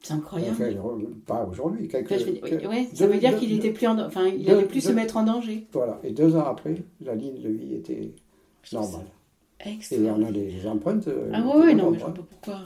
[0.00, 0.56] C'est incroyable.
[0.80, 1.86] Enfin, pas aujourd'hui.
[1.86, 4.44] quelques- Enfin, je oui, ouais, ça deux- veut dire qu'il était plus en, enfin, il
[4.44, 5.68] deux- allait plus se mettre en danger.
[5.72, 6.00] Voilà.
[6.02, 8.12] Et deux ans après, la ligne de vie était
[8.64, 9.06] Je normale.
[9.80, 11.06] ça Et on a des, empreintes.
[11.06, 12.64] euh, Ah qui ouais, non, mais je vois pas pourquoi.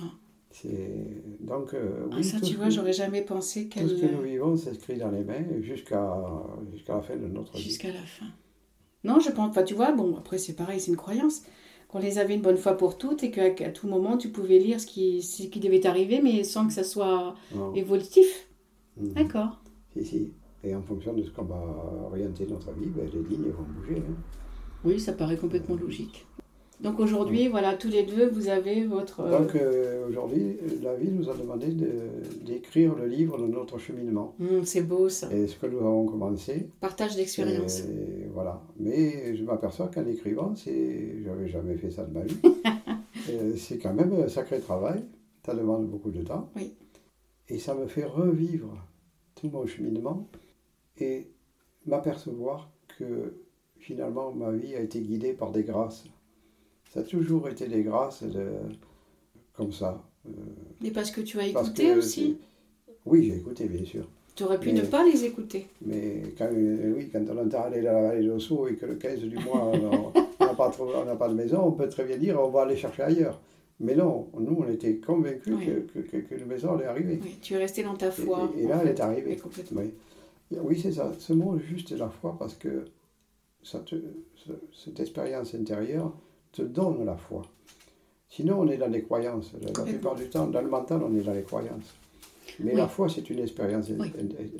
[1.41, 3.89] Donc euh, Ah, oui, ça, tout tu vois, j'aurais jamais pensé Tout qu'elle.
[3.91, 6.17] ce que nous vivons s'inscrit dans les mains jusqu'à
[6.73, 7.63] jusqu'à la fin de notre vie.
[7.63, 8.27] Jusqu'à la fin.
[9.07, 9.63] Non, je pense pas.
[9.63, 11.43] Tu vois, bon, après, c'est pareil, c'est une croyance.
[11.89, 14.59] Qu'on les avait une bonne fois pour toutes et qu'à qu'à tout moment, tu pouvais
[14.59, 17.35] lire ce qui, ce qui devait t'arriver, mais sans que ça soit
[17.77, 18.49] évolutif.
[18.97, 19.13] Mhm.
[19.13, 19.61] D'accord.
[19.97, 20.33] Si, si.
[20.65, 21.63] Et en fonction de ce qu'on va
[22.11, 23.99] orienter notre vie, ben, les lignes vont bouger.
[24.01, 24.15] hein.
[24.85, 26.27] Oui, ça paraît complètement logique.
[26.81, 29.21] Donc aujourd'hui, voilà, tous les deux, vous avez votre...
[29.21, 33.79] euh, Donc euh, aujourd'hui, la vie nous a demandé de- d'écrire le livre de notre
[33.79, 34.35] cheminement.
[34.41, 35.33] hum, c'est beau ça.
[35.33, 37.83] Et ce que nous avons commencé, Partage d'expérience.
[38.35, 38.63] Voilà.
[38.79, 42.37] Mais je m'aperçois qu'en écrivant, c'est, j'avais jamais fait ça de ma vie.
[43.29, 45.03] Euh, c'est quand même un sacré travail.
[45.45, 46.49] Ça demande beaucoup de temps.
[46.55, 46.75] Oui.
[47.49, 48.73] Et ça me fait revivre
[49.35, 50.29] tout mon cheminement
[51.01, 51.27] et
[51.87, 53.35] m'apercevoir que
[53.79, 56.05] finalement ma vie a été guidée par des grâces.
[56.93, 58.47] Ça a toujours été des grâces de,
[59.55, 60.03] comme ça.
[60.27, 60.31] Euh,
[60.85, 62.39] Et parce que tu as écouté que aussi.
[63.05, 64.09] Oui, j'ai écouté, bien sûr.
[64.35, 65.67] Tu aurais pu Mais- ne pas les écouter.
[65.83, 68.97] Mais quand, euh, oui, quand on entend aller dans la vallée d'Ossau et que le
[68.97, 70.13] 15 du mois, on
[70.45, 73.41] n'a pas, pas de maison, on peut très bien dire on va aller chercher ailleurs.
[73.81, 75.67] Mais non, nous, on était convaincus Oui.
[75.67, 77.19] que, que, que- qu'une maison allait arriver.
[77.23, 78.51] Oui, tu es resté dans ta foi.
[78.57, 79.31] et- et là, elle est arrivée.
[79.31, 79.83] Oui, complètement.
[79.83, 81.13] Oui, oui c'est ça.
[81.19, 82.85] Ce mot, juste, la foi parce que
[83.63, 83.97] ça te,
[84.35, 84.53] ce-
[84.85, 86.13] cette expérience intérieure
[86.57, 87.43] te donne la foi.
[88.29, 89.53] Sinon, on est dans les croyances.
[89.63, 91.95] La, plupart du temps, dans le mental, on est dans les croyances.
[92.61, 92.77] Mais Oui.
[92.79, 94.13] la foi, c'est une expérience Oui.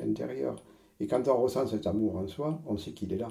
[0.03, 0.57] intérieure.
[1.01, 3.29] Et quand on ressent cet amour en soi, on sait qu'il est là.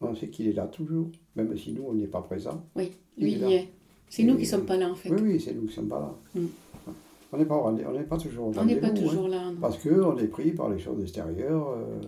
[0.00, 2.62] On sait qu'il est là toujours, même si nous, on n'est pas présent.
[2.76, 3.48] Oui, lui, est il là.
[3.48, 3.68] y est.
[4.10, 5.08] C'est nous qui ne sommes pas là, en fait.
[5.10, 6.14] Oui, oui, c'est nous qui ne sommes pas là.
[6.34, 6.46] Mm.
[7.32, 9.08] On n'est pas, on pas toujours au On n'est pas rendez-vous, hein.
[9.10, 9.50] toujours là.
[9.60, 12.00] parce qu'on est pris par les choses extérieures, euh,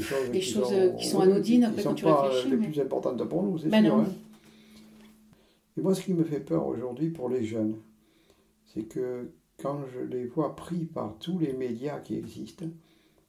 [0.00, 2.56] choses, Des qui, choses, sont, euh, qui sont anodines, après, sont quand tu réfléchis, les
[2.56, 3.96] mais- plus importantes pour nous, c'est Ben sûr.
[3.96, 4.02] non.
[4.04, 4.08] hein.
[5.82, 7.74] Et moi, ce qui me fait peur aujourd'hui pour les jeunes,
[8.66, 12.66] c'est que quand je les vois pris par tous les médias qui existent,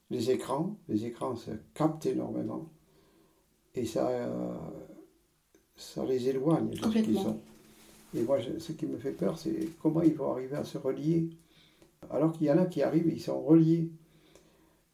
[0.08, 2.70] les écrans, les écrans, ça capte énormément,
[3.74, 4.32] et ça,
[5.74, 7.40] ça les éloigne de ce qu'ils sont.
[8.14, 11.30] Et moi, ce qui me fait peur, c'est comment ils vont arriver à se relier.
[12.08, 13.90] Alors qu'il y en a qui arrivent, ils sont reliés.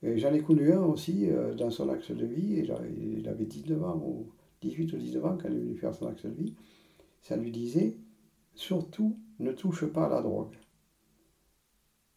[0.02, 3.44] J'en ai connu un aussi euh, dans son axe de vie, et là, il avait
[3.44, 4.30] 19 ans, ou
[4.62, 6.54] 18 ou 19 ans quand il est venu faire son axe de vie.
[7.22, 7.96] Ça lui disait,
[8.54, 10.54] surtout, ne touche pas à la drogue.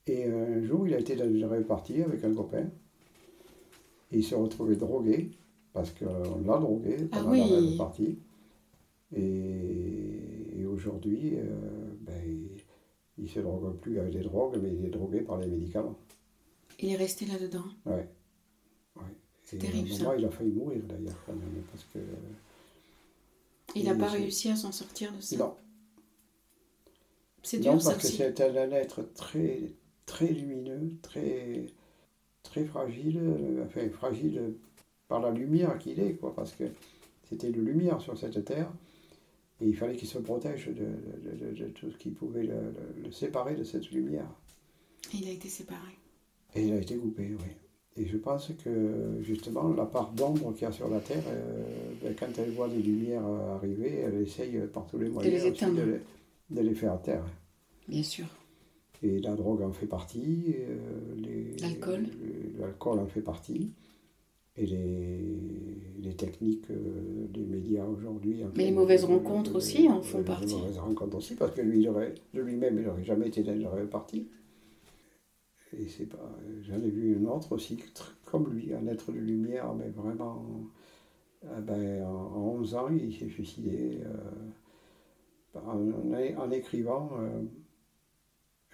[0.07, 2.69] Et un jour, il a été dans une avec un copain,
[4.11, 5.31] et il s'est retrouvé drogué,
[5.71, 7.39] parce qu'on l'a drogué Ah pendant oui.
[7.39, 8.17] la rêve partie.
[9.15, 11.45] Et, et aujourd'hui, euh,
[12.01, 12.21] ben,
[13.17, 15.97] il ne se drogue plus avec des drogues, mais il est drogué par les médicaments.
[16.79, 17.65] Il est resté là-dedans.
[17.85, 18.07] Ouais.
[18.97, 19.01] ouais.
[19.43, 20.03] C'est terrible, un ça.
[20.03, 21.99] moment, il a failli mourir d'ailleurs, quand même, parce que.
[23.75, 25.35] Il n'a Et pas réussi à s'en sortir de ça.
[25.37, 25.55] Non,
[27.43, 29.73] C'est non dur, ça parce que c'est un être très,
[30.05, 31.65] très lumineux, très,
[32.43, 34.55] très fragile, euh, enfin fragile
[35.09, 36.65] par la lumière qu'il est, quoi, parce que
[37.29, 38.71] c'était de lumière sur cette terre,
[39.61, 42.55] et il fallait qu'il se protège de, de- de- de tout ce qui pouvait le,
[42.55, 44.29] le- le séparer de cette lumière.
[45.13, 45.97] Il a été séparé.
[46.55, 47.51] Et il a été coupé, oui.
[47.95, 51.63] Et je pense que justement, la part d'ombre qu'il y a sur la Terre, euh,
[52.01, 55.43] ben, quand elle voit des lumières euh, arriver, elle essaye euh, par tous les moyens
[55.43, 55.81] les aussi de,
[56.49, 57.23] les, de les faire taire.
[57.87, 58.25] Bien sûr.
[59.03, 62.99] Et la drogue en fait partie, euh, les- L'alcool.
[62.99, 63.73] en fait partie.
[64.55, 65.19] Et les,
[65.99, 68.43] les techniques euh, des médias aujourd'hui.
[68.55, 70.55] Mais les mauvaises rencontres aussi en euh, font les partie.
[70.55, 73.53] mauvaises rencontres aussi, parce que lui, il aurait- de lui-même, il n'aurait jamais été dans
[73.53, 74.27] une rêve partie.
[75.77, 76.29] Et c'est pas.
[76.61, 77.77] J'en ai vu une autre aussi,
[78.25, 80.45] comme lui, un être de lumière, mais vraiment.
[81.45, 87.41] euh, ben, en, en 11 ans, il s'est suicidé euh, en, en- en écrivant euh,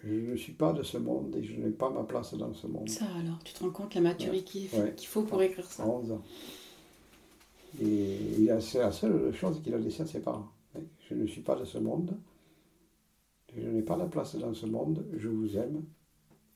[0.03, 2.67] Je ne suis pas de ce monde et je n'ai pas ma place dans ce
[2.67, 2.89] monde.
[2.89, 4.93] Ça alors, tu te rends compte la maturité qu'il Ouais.
[4.95, 5.83] qu'il faut pour écrire ça.
[5.83, 6.23] À 11 ans.
[7.81, 10.49] Et c'est la seule chose qu'il a laissée à ses parents.
[11.09, 12.17] Je ne suis pas de ce monde.
[13.55, 15.05] Je n'ai pas la place dans ce monde.
[15.17, 15.83] Je vous aime.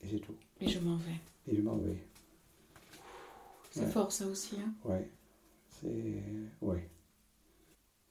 [0.04, 0.34] Et c'est tout.
[0.60, 1.20] Et je m'en vais.
[1.50, 1.96] Et je m'en vais.
[3.70, 3.86] C'est Ouais.
[3.86, 4.56] fort ça aussi.
[4.64, 4.72] Hein.
[4.88, 5.08] Ouais.
[5.68, 6.22] C'est.
[6.62, 6.88] Ouais.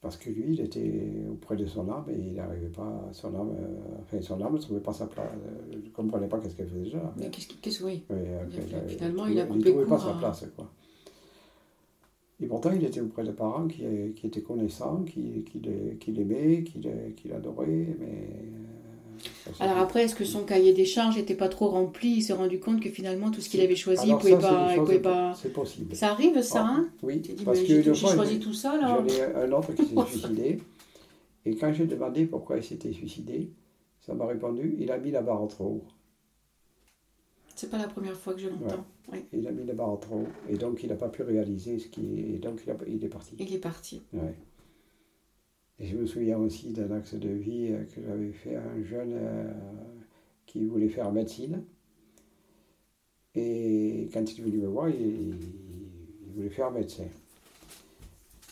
[0.02, 3.08] Parce que lui, il était auprès de son âme et il n'arrivait pas.
[3.14, 3.56] Son âme.
[3.58, 5.30] euh, enfin, son âme ne trouvait pas sa place.
[5.34, 7.14] euh, Il ne comprenait pas qu'est-ce qu'elle faisait déjà.
[7.18, 8.04] Mais qu'est-ce qui- qu'est-ce- oui.
[8.10, 10.46] Oui, euh, Il a- finalement, elle il a ne trouvait pas sa à- place.
[10.58, 10.70] Quoi.
[12.42, 13.86] Et pourtant, il était auprès de parents qui,
[14.18, 16.82] qui étaient connaissants, qui, qui, l'ai- qui l'aimaient, qui,
[17.30, 18.28] l'adoraient, mais.
[19.60, 22.10] Alors après, est-ce que son cahier des charges n'était pas trop rempli?
[22.18, 24.76] Il s'est rendu compte que finalement tout ce qu'il avait choisi, il ne pouvait pas.
[24.76, 25.00] pouvait.
[25.42, 25.96] C'est possible.
[25.96, 26.90] Ça arrive ça, Ah, hein?
[27.02, 28.98] Oui, Tu dis, parce mais que j'ai choisi tout ça là.
[29.00, 30.60] J'en ai un autre qui s'est suicidé.
[31.46, 33.50] Et quand j'ai demandé pourquoi il s'était suicidé,
[34.00, 35.84] ça m'a répondu il a mis la barre trop haut.
[37.56, 38.86] C'est pas la première fois que je l'entends.
[39.32, 40.28] Il a mis la barre trop haut.
[40.50, 42.20] Et donc, il n'a pas pu réaliser ce qui.
[42.20, 43.36] Et donc, il, a- il est parti.
[43.40, 44.02] Il est parti.
[44.14, 44.34] Ouais.
[45.80, 48.84] Et je me souviens aussi d'un axe de vie euh, que j'avais fait à un
[48.84, 49.52] jeune euh,
[50.46, 51.64] qui voulait faire médecine.
[53.36, 55.36] Et quand il est venu me voir, il,
[56.28, 57.06] il voulait faire médecin.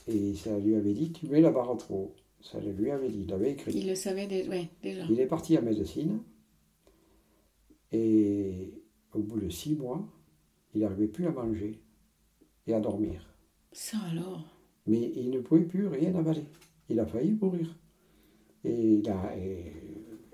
[0.07, 2.15] Et ça lui avait dit, tu mets la barre trop haut.
[2.41, 3.71] Ça lui avait dit, il l'avait écrit.
[3.77, 5.05] Il le savait dé- ouais, déjà.
[5.09, 6.19] Il est parti en médecine.
[7.91, 8.73] Et
[9.13, 10.03] au bout de six mois,
[10.73, 11.79] il n'arrivait plus à manger
[12.65, 13.35] et à dormir.
[13.71, 14.43] Ça alors?
[14.87, 16.43] Mais il ne pouvait plus rien avaler.
[16.91, 17.75] Il a failli mourir.
[18.63, 19.73] Et, il a, et-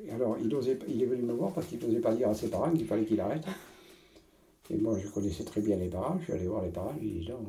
[0.06, 2.34] et alors, il, osait, il est venu me voir parce qu'il n'osait pas dire à
[2.34, 3.46] ses parents qu'il fallait qu'il arrête.
[4.70, 6.18] Et moi, je connaissais très bien les parents.
[6.20, 6.94] Je suis allé voir les parents.
[6.98, 7.40] Je lui ai dit, non,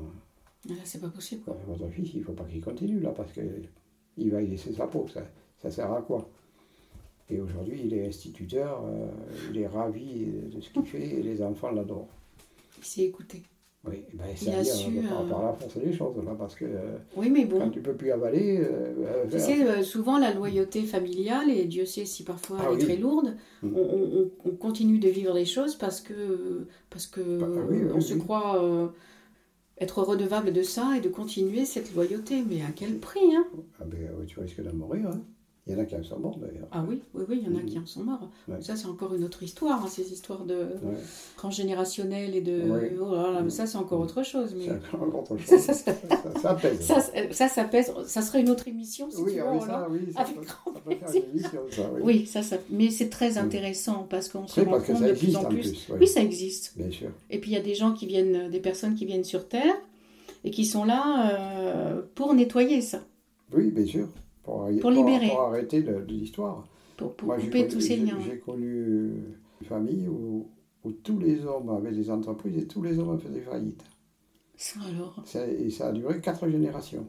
[0.75, 1.55] Là, c'est pas possible, quoi.
[1.55, 4.73] euh, votre fils, il ne faut pas qu'il continue là parce qu'il va y laisser
[4.73, 5.07] sa peau.
[5.09, 5.23] Ça,
[5.59, 6.29] ça sert à quoi?
[7.31, 8.83] Et aujourd'hui, il est instituteur.
[8.85, 9.09] euh,
[9.51, 12.09] il est ravi de ce qu'il fait et les enfants l'adorent.
[12.79, 13.43] Il s'est écouté.
[13.85, 14.51] Oui, ben, su,
[15.09, 17.81] par, euh, par la force des choses là parce que euh, Oui, mais quand tu
[17.81, 18.59] peux plus avaler.
[18.61, 22.67] euh, Tu euh, sais, euh, souvent la loyauté familiale, et Dieu sait si parfois Ah
[22.71, 23.73] elle est très lourde, Mhm.
[23.77, 28.01] on, on- on continue de vivre les choses parce que, parce que Bah, oui, on
[28.01, 28.89] se croit euh,
[29.81, 32.43] être redevable de ça et de continuer cette loyauté.
[32.49, 33.47] Mais à quel prix hein?
[33.81, 35.09] Ah ben, tu risques d'en mourir.
[35.09, 35.23] hein.
[35.69, 36.67] Il y en a qui en sont morts d'ailleurs.
[36.73, 38.31] Ah oui, oui, oui, il y en a qui en sont morts.
[38.49, 38.57] Ouais.
[38.63, 40.97] Ça, c'est encore une autre histoire, hein, ces histoires de Ouais,
[41.37, 42.63] transgénérationnelles et de...
[42.65, 42.97] Oui.
[43.01, 44.55] Oh là là, mais ça, c'est encore autre chose.
[44.57, 44.65] Mais...
[44.67, 45.59] c'est encore autre chose.
[45.61, 46.81] Ça, ça, ça- ça, pèse.
[47.33, 47.93] Ça, ça, pèse.
[48.07, 49.45] Ça serait une autre émission, si oui, tu veux.
[49.47, 49.67] ah oui, Roland.
[49.67, 51.23] ça, oui, ça, Avec peut, grand peut faire plaisir.
[51.25, 52.01] une émission, ça, oui.
[52.05, 55.37] Oui, ça, ça, mais c'est très intéressant parce qu'on se Oui, rend compte de plus
[55.37, 55.61] en en plus.
[55.61, 55.87] plus.
[55.91, 55.97] oui.
[56.01, 56.73] Oui, ça existe.
[56.77, 57.11] Bien sûr.
[57.31, 59.75] Et puis il y a des gens qui viennent, des personnes qui viennent sur Terre
[60.45, 63.03] et qui sont là euh, pour nettoyer ça,
[63.53, 64.09] Oui, bien sûr.
[64.49, 65.29] Pour, arrêter- Pour libérer.
[65.29, 66.67] Pour, arrêter l'histoire.
[66.97, 68.19] pour, pour Moi, j'ai couper connu- tous ces liens.
[68.25, 69.13] J'ai connu
[69.61, 70.47] une famille où,
[70.85, 73.83] où tous les hommes avaient des entreprises et tous les hommes faisaient faillite.
[74.57, 75.21] Ça alors?
[75.25, 77.07] Ça- et ça a duré quatre générations.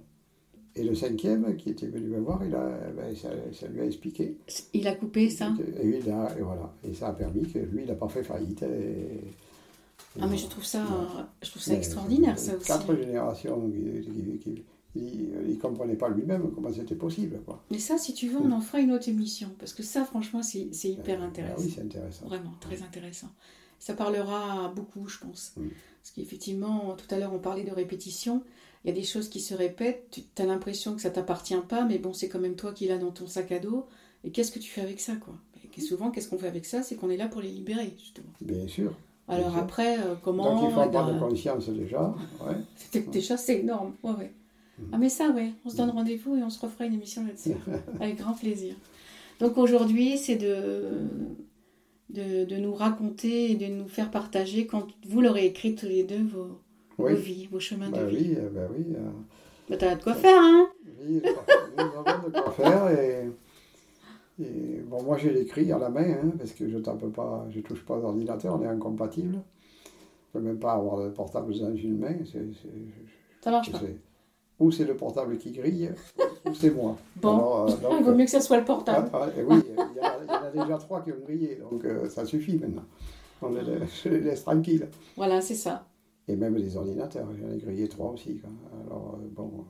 [0.76, 3.86] Et le cinquième, qui était venu me voir, il a, ben, ça, ça lui a
[3.86, 4.38] expliqué.
[4.74, 5.52] Il a coupé ça?
[5.82, 6.72] Et, il a- et voilà.
[6.84, 8.62] Et ça a permis que lui, il n'a pas fait faillite.
[8.64, 9.22] Et,
[10.22, 10.86] Ah mais je trouve ça,
[11.42, 12.68] je trouve ça extraordinaire euh, ça aussi.
[12.68, 14.64] Quatre générations qui, qui- qui-
[14.96, 17.40] il ne comprenait pas lui-même comment c'était possible.
[17.46, 17.64] Quoi.
[17.72, 20.42] Mais ça, si tu veux, on en fera une autre émission parce que ça, franchement,
[20.44, 21.56] c'est c'est hyper Euh, intéressant.
[21.58, 22.26] ah oui, c'est intéressant.
[22.26, 23.30] Vraiment, très intéressant.
[23.80, 25.54] Ça parlera à beaucoup, je pense.
[25.58, 25.68] Mm.
[26.02, 28.44] Parce qu'effectivement, tout à l'heure, on parlait de répétition.
[28.84, 30.20] Il y a des choses qui se répètent.
[30.36, 32.98] Tu as l'impression que ça t'appartient pas, mais bon, c'est quand même toi qui l'as
[32.98, 33.86] dans ton sac à dos.
[34.24, 35.36] Et qu'est-ce que tu fais avec ça, quoi?
[35.78, 36.84] Et souvent, qu'est-ce qu'on fait avec ça?
[36.84, 38.34] C'est qu'on est là pour les libérer, justement.
[38.42, 38.94] Bien sûr.
[39.30, 39.60] Alors sûr.
[39.60, 42.14] après, euh, comment Donc il faut prendre ben, conscience déjà.
[42.46, 43.02] Ouais.
[43.12, 43.94] Déjà, c'est énorme.
[44.04, 44.34] Ouais, ouais.
[44.80, 44.90] Mm.
[44.94, 47.52] Ah, mais ça, ouais, on se donne rendez-vous et on se refera une émission là-dessus.
[48.00, 48.76] Avec grand plaisir.
[49.40, 50.82] Donc aujourd'hui, c'est de,
[52.10, 56.04] de, de nous raconter et de nous faire partager, quand vous l'aurez écrit tous les
[56.04, 56.60] deux, vos,
[56.98, 57.14] Oui.
[57.14, 58.18] vos vies, vos chemins Bah de vie.
[58.32, 58.86] oui, euh, bah oui.
[58.96, 59.10] euh,
[59.70, 60.68] Bah, t'as de quoi faire, hein
[61.02, 61.22] oui,
[61.78, 62.90] nous avons de quoi faire.
[63.00, 63.30] Et,
[64.42, 67.60] et bon, moi, j'ai l'écrit à la main, hein, parce que je tape pas, je
[67.62, 69.38] touche pas d'ordinateur, on est incompatible.
[70.34, 72.16] Je peux même pas avoir de portable dans une main.
[73.42, 73.80] Ça marche pas.
[74.60, 75.92] Ou c'est le portable qui grille,
[76.46, 76.98] ou c'est moi.
[77.16, 79.10] Bon, Alors, euh, donc, il vaut mieux que ça soit le portable.
[79.14, 82.10] Ah, ah, et oui, il y, en a- déjà trois qui ont grillé, donc euh,
[82.10, 82.84] ça suffit maintenant.
[83.42, 84.88] On les, laisse- je les laisse tranquilles.
[85.16, 85.86] Voilà, c'est ça.
[86.28, 88.38] Et même les ordinateurs, j'en ai grillé trois aussi.
[88.38, 88.50] quoi.
[88.86, 89.66] Alors, euh, bon,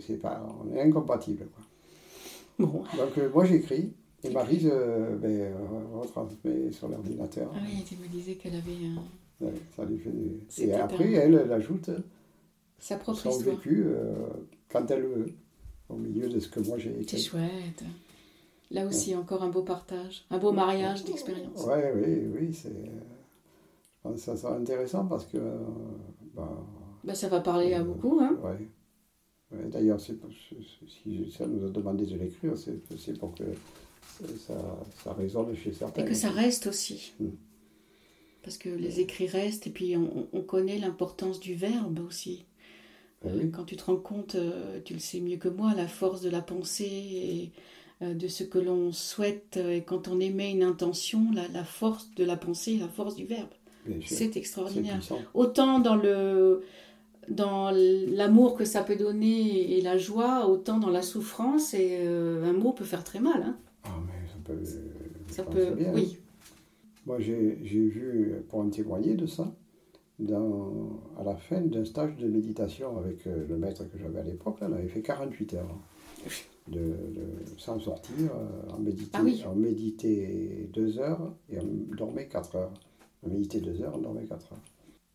[0.00, 1.46] c'est pas, on est incompatibles.
[1.54, 2.66] Quoi.
[2.66, 2.82] Bon.
[2.96, 3.92] Donc, moi, j'écris,
[4.24, 4.70] et Marise
[5.20, 5.52] ben,
[5.94, 7.50] retransmet sur l'ordinateur.
[7.54, 8.72] Ah oui, tu me disais qu'elle avait
[9.40, 11.90] Ouais, ça lui fait du- Et un- après, elle, elle ajoute
[12.82, 13.56] sa propre son histoire.
[13.56, 14.12] vécu euh,
[14.68, 15.26] quand elle veut,
[15.88, 17.22] au milieu de ce que moi j'ai C'est écrit.
[17.22, 17.84] chouette.
[18.70, 21.64] Là aussi, encore un beau partage, un beau mariage d'expérience.
[21.64, 22.70] Ouais, oui, oui, c'est.
[22.70, 25.36] Je pense que ça sera intéressant parce que.
[25.38, 25.58] euh,
[26.34, 26.50] bah,
[27.04, 28.38] Bah, ça va parler à Euh, beaucoup, hein.
[28.42, 28.58] Ouais,
[29.70, 30.16] D'ailleurs, c'est
[30.88, 33.44] si ça nous a demandé de l'écrire, c'est c'est pour que
[34.38, 34.54] ça,
[35.04, 36.02] ça résonne chez certains.
[36.02, 37.12] Et que ça reste aussi.
[37.20, 37.28] Mm.
[38.42, 42.46] Parce que les écrits restent, et puis on, on connaît l'importance du verbe aussi.
[43.24, 43.50] Euh, oui.
[43.52, 46.30] Quand tu te rends compte, euh, tu le sais mieux que moi, la force de
[46.30, 47.52] la pensée et
[48.02, 52.10] euh, de ce que l'on souhaite, et quand on émet une intention, la, la force
[52.16, 53.50] de la pensée, la force du verbe.
[54.06, 55.00] C'est extraordinaire.
[55.34, 56.62] Autant dans le
[57.28, 62.44] dans l'amour que ça peut donner et la joie, autant dans la souffrance, et euh,
[62.44, 63.42] un mot peut faire très mal.
[63.42, 63.56] hein.
[63.84, 64.58] Ah, mais ça peut.
[65.28, 65.92] Ça peut, bien.
[65.94, 66.18] oui.
[67.06, 69.52] Moi, j'ai j'ai vu, pour en témoigner de ça,
[70.22, 74.24] dans, à la fin d'un stage de méditation avec euh, le maître que j'avais à
[74.24, 75.78] l'époque, on avait fait 48 heures
[76.68, 79.42] de, de- sans sortir, euh, on, méditait, Ah oui.
[79.50, 82.72] on méditait 2 heures et on dormait 4 heures.
[83.22, 84.60] On méditait 2 heures, on dormait 4 heures.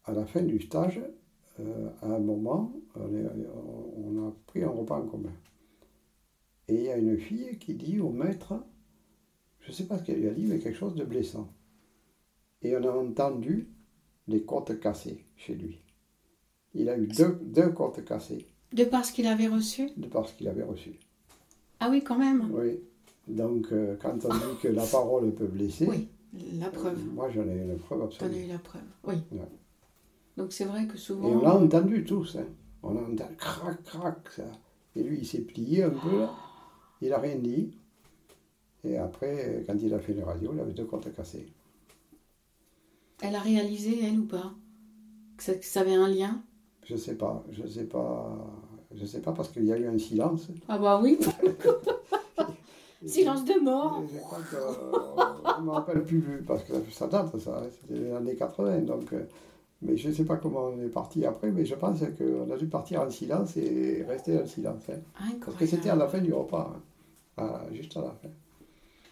[0.06, 1.02] À la fin du stage,
[1.60, 3.28] euh, à un moment, on, est-
[3.98, 5.32] on a pris un repas en commun.
[6.68, 8.54] Et il y a une fille qui dit au maître,
[9.62, 11.48] je ne sais pas ce qu'elle lui a dit, mais quelque chose de blessant.
[12.62, 13.70] Et on a entendu
[14.28, 15.80] des côtes cassées chez lui.
[16.74, 18.46] Il a eu deux, deux côtes cassées.
[18.74, 19.90] De par ce qu'il avait reçu?
[19.98, 21.00] De par ce qu'il avait reçu.
[21.80, 22.50] Ah oui, quand même.
[22.52, 22.80] Oui.
[23.28, 25.88] Donc, euh, quand on dit que la parole peut blesser.
[25.88, 26.10] Oui,
[26.60, 27.00] la preuve.
[27.14, 28.32] moi, j'en ai une preuve absolue.
[28.32, 29.16] T'en as eu la preuve, oui.
[30.36, 31.30] Donc, c'est vrai que souvent.
[31.30, 32.38] Et on l'a entendu tous.
[32.38, 32.46] Hein.
[32.84, 34.44] On a entendu crac, crac, ça.
[34.96, 36.34] Et lui, il s'est plié un peu, là.
[37.02, 37.72] Il n'a rien dit.
[38.84, 41.48] Et après, quand il a fait la radio, il avait deux côtes cassées.
[43.22, 44.54] Elle a réalisé, elle ou pas?
[45.38, 46.42] Que ça, que ça avait un lien?
[46.84, 48.38] Je sais pas, je sais pas,
[48.96, 50.48] je sais pas parce qu'il y a eu un silence.
[50.68, 51.18] Ah bah oui
[53.06, 57.38] Silence de mort Je crois que, euh, ne me rappelle plus parce que ça date,
[57.40, 58.80] ça, c'était les années 80.
[58.82, 59.26] Donc, euh,
[59.82, 62.58] mais je ne sais pas comment on est parti après, mais je pense qu'on a
[62.58, 64.82] dû partir en silence et rester en silence.
[64.90, 65.28] hein.
[65.46, 66.82] Parce que c'était à la fin du repas, hein.
[67.38, 68.30] Ah, juste à la fin.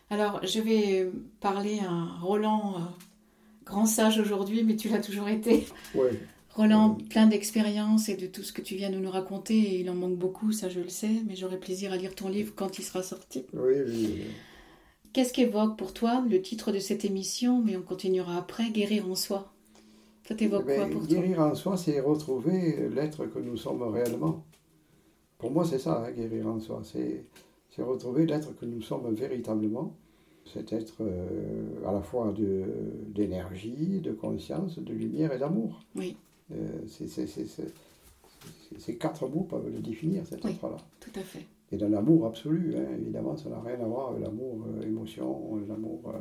[0.10, 2.80] Alors, je vais parler à Roland, euh,
[3.65, 5.65] grand sage aujourd'hui, mais tu l'as toujours été.
[6.51, 9.89] Roland, plein d'expérience et de tout ce que tu viens de nous raconter, et il
[9.89, 12.80] en manque beaucoup, ça je le sais, mais j'aurai plaisir à lire ton livre quand
[12.80, 13.45] il sera sorti.
[13.54, 14.13] Oui, oui.
[14.15, 14.23] oui.
[15.12, 19.15] Qu'est-ce qu'évoque pour toi le titre de cette émission, mais on continuera après, Guérir en
[19.15, 19.54] soi?
[20.28, 21.17] Ça t'évoque Eh ben, quoi pour toi?
[21.17, 24.45] Guérir en soi, c'est retrouver l'être que nous sommes réellement.
[25.38, 26.82] Pour moi, c'est ça, hein, guérir en soi.
[26.84, 27.25] C'est
[27.82, 29.95] retrouver l'être que nous sommes véritablement.
[30.54, 32.64] Cet être euh, à la fois de,
[33.08, 35.82] d'énergie, de conscience, de lumière et d'amour.
[35.96, 36.16] Oui,
[36.52, 36.56] Euh,
[36.88, 37.74] c'est, c'est, c'est, c'est-
[38.70, 40.52] c'est- ces quatre mots peuvent le définir, cet Oui.
[40.52, 40.78] être-là.
[41.00, 41.44] tout à fait.
[41.72, 45.56] Et dans l'amour absolu, hein, évidemment, ça n'a rien à voir avec l'amour euh, émotion,
[45.68, 46.12] l'amour, euh,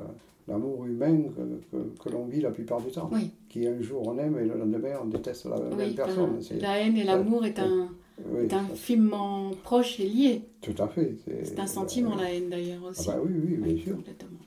[0.49, 3.11] l'amour humain que, que- que l'on vit la plupart du temps.
[3.13, 3.31] Oui.
[3.51, 6.39] Qui un jour on aime et le lendemain on déteste la même personne.
[6.61, 7.91] la haine et l'amour est, un,
[8.27, 10.43] oui, est infiniment proche et lié.
[10.63, 11.15] tout à fait.
[11.45, 13.07] C'est un sentiment, la haine d'ailleurs Ah aussi.
[13.09, 13.97] bah oui, oui, bien sûr.
[13.97, 14.39] Complètement.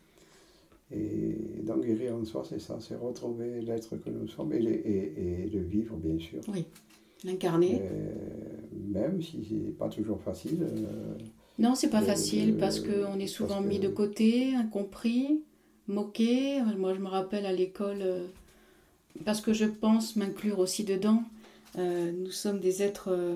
[0.92, 4.72] Et donc guérir en soi, c'est ça, c'est retrouver l'être que nous sommes et, les-
[4.72, 6.40] et, et le vivre, bien sûr.
[7.26, 7.82] L'incarner.
[7.82, 8.14] Euh,
[8.88, 10.60] même si c'est pas toujours facile.
[10.64, 11.16] euh,
[11.60, 15.42] Non, c'est pas Euh, facile euh, parce qu'on est souvent que- mis de côté, incompris,
[15.88, 16.62] moqué.
[16.78, 18.26] Moi, je me rappelle à l'école, euh,
[19.26, 21.22] parce que je pense m'inclure aussi dedans,
[21.78, 23.36] euh, nous sommes des êtres euh,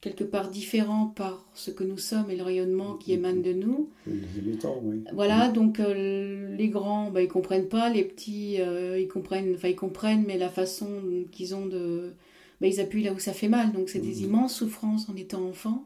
[0.00, 3.90] quelque part différents par ce que nous sommes et le rayonnement qui émane de nous.
[4.06, 5.04] les imitants, oui.
[5.12, 9.68] Voilà, donc euh, les grands, bah, ils comprennent pas, les petits, euh, ils comprennent, enfin
[9.68, 10.88] ils comprennent, mais la façon
[11.32, 12.12] qu'ils ont de,
[12.60, 13.72] bah, ils appuient là où ça fait mal.
[13.72, 14.26] Donc c'est des Mhm.
[14.26, 15.84] immenses souffrances en étant enfant.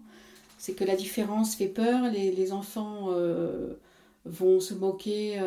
[0.59, 2.11] C'est que la différence fait peur.
[2.13, 3.75] Les, les enfants euh,
[4.25, 5.39] vont se moquer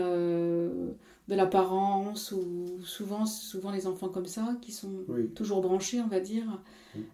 [1.27, 6.07] de l'apparence ou souvent, souvent les enfants comme ça qui sont Oui, toujours branchés, on
[6.07, 6.43] va dire.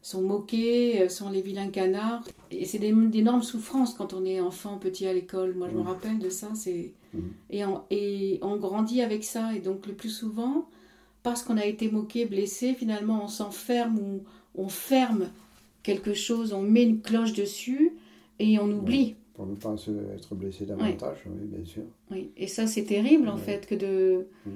[0.01, 2.23] Sont moqués, euh, sont les vilains canards.
[2.51, 5.53] Et c'est d'énormes souffrances quand on est enfant, petit à l'école.
[5.55, 6.49] Moi, je me rappelle de ça.
[6.55, 7.19] C'est Mm.
[7.49, 9.53] et, on, et on grandit avec ça.
[9.53, 10.69] Et donc, le plus souvent,
[11.23, 14.23] parce qu'on a été moqué, blessé, finalement, on s'enferme ou
[14.55, 15.29] on ferme
[15.83, 17.91] quelque chose, on met une cloche dessus
[18.39, 19.15] et on oublie.
[19.33, 19.75] pour ne pas
[20.15, 21.83] être blessé davantage, oui, bien sûr.
[22.11, 24.49] Oui, et ça c'est terrible en fait que de, Mm.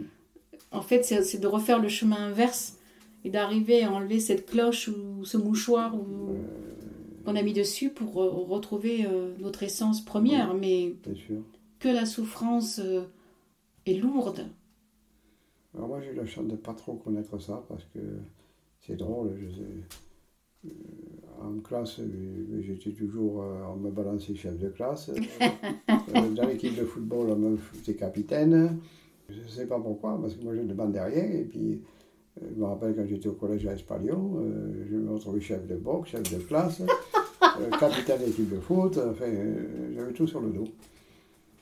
[0.71, 2.77] en fait c'est de refaire le chemin inverse
[3.25, 6.38] et d'arriver à enlever cette cloche ou ce mouchoir ou
[7.25, 11.41] qu'on a mis dessus pour euh, retrouver euh, notre essence première, mais sûr.
[11.79, 13.01] que la souffrance euh,
[13.88, 14.45] est lourde.
[15.73, 17.99] Alors moi j'ai eu la chance de ne pas trop connaître ça parce que
[18.79, 19.35] c'est drôle.
[19.38, 20.69] Je
[21.41, 21.99] en classe,
[22.61, 25.11] j'étais toujours, on me balançait chef de classe.
[26.35, 28.79] Dans l'équipe de football, on me faisait capitaine.
[29.29, 31.23] Je ne sais pas pourquoi, parce que moi je ne demandais rien.
[31.23, 31.81] Et puis,
[32.41, 35.76] je me rappelle quand j'étais au collège à Espalion, euh, je me retrouvais chef de
[35.76, 36.82] boxe, chef de classe,
[37.62, 38.98] euh, capitaine d'équipe de foot.
[38.98, 40.65] Enfin, euh, j'avais tout sur le dos.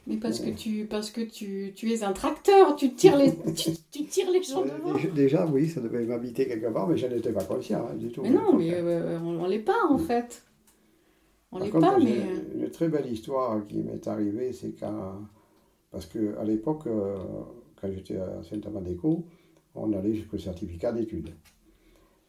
[0.05, 3.69] Mais parce que tu, parce que tu, tu es un tracteur, tu tires les, tu,
[3.91, 5.13] tu tires les gens Euh, devant.
[5.15, 8.21] déjà, oui, ça devait m'habiter quelque part, mais je n'étais pas conscient hein, du tout.
[8.23, 10.43] Mais non, mais euh, on, on l'est pas en fait.
[11.53, 14.71] On Par l'est contre, pas, mais euh, une très belle histoire qui m'est arrivée, c'est
[14.77, 15.21] quand.
[15.91, 17.15] Parce qu'à l'époque, euh,
[17.79, 19.23] quand j'étais à Saint-Amand-d'Éco,
[19.75, 21.29] on allait jusqu'au certificat d'études.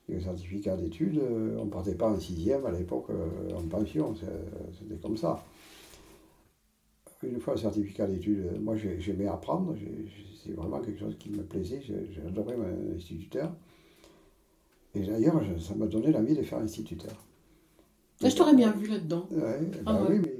[0.08, 3.62] Et le certificat d'études, euh, on ne partait pas en sixième à l'époque euh, en
[3.68, 5.42] pension, c'est- c'était comme ça.
[7.22, 9.74] Une fois le certificat d'études, euh, moi j'ai- j'aimais apprendre,
[10.44, 11.80] c'est vraiment quelque chose qui me plaisait,
[12.12, 13.50] j'adorais mon instituteur.
[14.94, 17.12] Et d'ailleurs, ça m'a donné l'envie de faire instituteur.
[18.20, 19.26] Là, je t'aurais bien vu là-dedans.
[19.30, 20.18] Ouais, Ah bah ouais.
[20.18, 20.36] oui, mais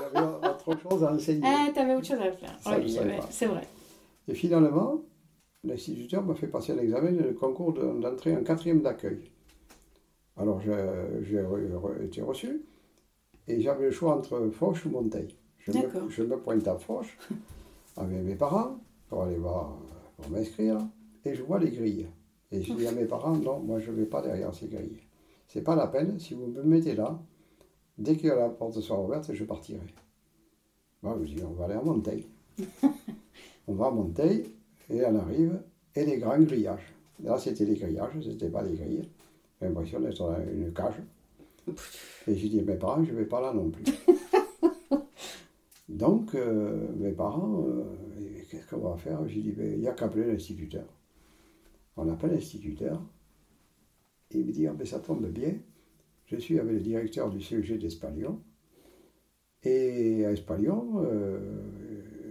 [0.00, 1.42] j'avais autre chose à enseigner.
[1.44, 2.58] Ah, t'avais autre chose à faire.
[2.66, 2.96] Oui,
[3.30, 3.66] c'est vrai.
[4.28, 5.02] Et finalement,
[5.64, 9.30] l'instituteur m'a fait passer un examen de concours de- d'entrée en quatrième d'accueil.
[10.36, 12.62] Alors j'ai re- été reçu
[13.48, 15.36] et j'avais le choix entre Foch ou Monteil.
[15.58, 16.04] Je D'accord.
[16.04, 17.18] me, je me pointe à Foch
[17.96, 19.78] avec mes parents pour aller voir,
[20.16, 20.78] pour m'inscrire
[21.24, 22.08] et je vois les grilles.
[22.50, 25.00] Et je dis à mes parents, non, moi je ne vais pas derrière ces grilles.
[25.48, 27.18] C'est pas la peine, si vous me mettez là,
[27.98, 29.86] dès que la porte sera ouverte, je partirai.
[31.02, 32.26] Moi, je dis, on va aller à Monteil.
[33.66, 34.44] on va à Monteil,
[34.92, 35.60] et on arrive,
[35.94, 36.94] et les grands grillages.
[37.22, 39.08] Là, c'était les grillages, c'était pas les grilles.
[39.60, 40.94] J'ai l'impression d'être dans une cage.
[42.26, 43.84] Et j'ai dit à mes parents, je ne vais pas là non plus.
[45.88, 47.84] Donc, euh, mes parents, euh,
[48.50, 49.26] qu'est-ce qu'on va faire?
[49.28, 50.86] J'ai dit, ben, il n'y a qu'à appeler l'instituteur.
[51.96, 53.00] On appelle l'instituteur.
[54.30, 55.54] Il me dit, ah, ben, ça tombe bien.
[56.26, 58.40] Je suis avec le directeur du CEG d'Espalion.
[59.64, 61.38] Et à Espalion, euh,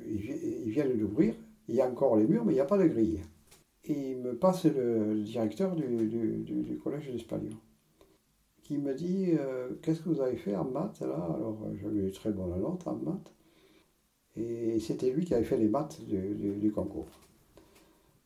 [0.10, 1.36] ils, viennent d'ouvrir.
[1.68, 3.22] Il y a encore les murs, mais il n'y a pas de grille.
[3.86, 7.58] Et il me passe le, directeur du, du collège d'Espalion
[8.72, 11.16] qui me dit euh, Qu'est-ce que vous avez fait en maths là?
[11.16, 13.34] Alors euh, j'avais eu très bonne note en maths.
[14.38, 17.08] Et c'était lui qui avait fait les maths du, concours.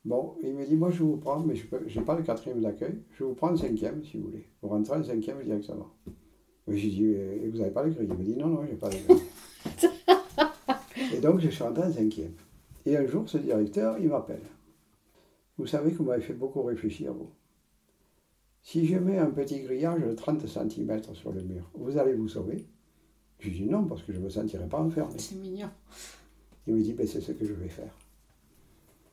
[0.03, 1.65] Bon, il me dit Moi je vous prends, mais je
[1.99, 4.45] n'ai pas le quatrième d'accueil, je vous prends le cinquième si vous voulez.
[4.61, 5.89] Vous rentrez le cinquième directement.
[6.67, 8.77] J'ai dit Et vous n'avez pas le grilles Il me dit Non, non, je n'ai
[8.77, 9.23] pas le grilles.
[11.15, 12.33] et donc je suis rentré en cinquième.
[12.85, 14.41] Et un jour, ce directeur, il m'appelle.
[15.57, 17.29] Vous savez que vous m'avez fait beaucoup réfléchir, vous.
[18.61, 22.27] Si je mets un petit grillage de 30 cm sur le mur, vous allez vous
[22.27, 22.65] sauver?
[23.39, 25.13] Je dis non, parce que je ne me sentirai pas enfermé.
[25.17, 25.69] C'est mignon.
[26.67, 27.95] Il me dit, ben, c'est ce que je vais faire.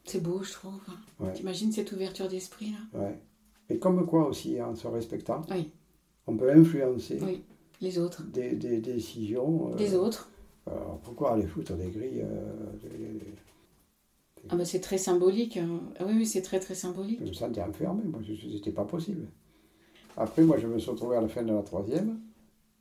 [0.04, 0.80] C'est beau, je trouve.
[1.20, 1.32] Ouais.
[1.32, 3.00] T'imagines cette ouverture d'esprit là?
[3.00, 3.20] Ouais.
[3.68, 5.42] Et comme quoi aussi, en se respectant,
[6.26, 7.20] on peut influencer
[7.80, 8.22] les autres.
[8.24, 9.72] Des, décisions.
[9.72, 10.30] Euh, des autres.
[10.66, 12.72] Alors pourquoi aller foutre des grilles euh,
[14.48, 15.56] Ah ben c'est très symbolique.
[15.56, 15.80] Hein.
[15.98, 17.20] Ah oui, oui, c'est très très symbolique.
[17.20, 19.28] Je me sentais enfermé, moi, c'était pas possible.
[20.16, 22.20] Après, moi, je me suis retrouvé à la fin de la troisième.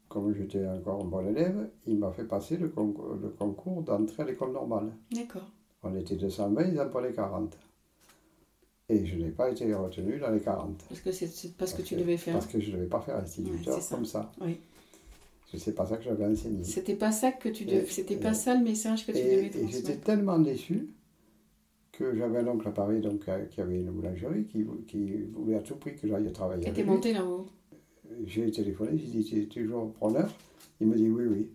[0.09, 4.24] Comme j'étais encore un bon élève, il m'a fait passer le concours, le concours d'entrée
[4.24, 4.91] à l'école normale.
[5.12, 5.49] D'accord.
[5.84, 7.57] On était 220, ils en prenaient 40.
[8.89, 10.84] Et je n'ai pas été retenu dans les 40.
[10.89, 12.34] Parce que c'est pas ce que tu devais faire.
[12.34, 14.32] Parce que je ne devais pas faire instituteur comme ça.
[14.41, 14.57] Oui.
[15.57, 16.64] C'est pas ça que j'avais enseigné.
[16.64, 17.86] C'était pas ça que tu devais.
[17.86, 19.70] C'était pas ça le message que tu devais transmettre.
[19.70, 20.89] Et j'étais tellement déçu
[22.00, 25.60] j'avais un oncle à Paris donc, euh, qui avait une boulangerie, qui, qui voulait à
[25.60, 26.68] tout prix que j'aille travailler.
[26.68, 27.46] Et t'es monté là-haut
[28.26, 30.30] J'ai téléphoné, j'ai dit, tu es toujours preneur
[30.80, 31.50] Il me dit, oui, oui.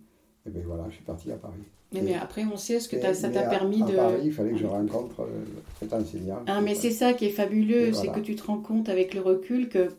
[0.45, 1.63] Et bien voilà, je suis parti à Paris.
[1.91, 3.95] Mais, mais après, on sait ce que ça t'a permis à de.
[3.95, 5.43] Paris, il fallait que je rencontre euh,
[5.79, 6.43] cet enseignant.
[6.45, 9.21] Ah, mais c'est ça qui est fabuleux, c'est que tu te rends compte avec le
[9.21, 9.89] recul que,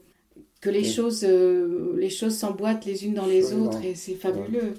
[0.61, 4.75] que les, choses, euh, les choses s'emboîtent les unes dans les autres et c'est fabuleux.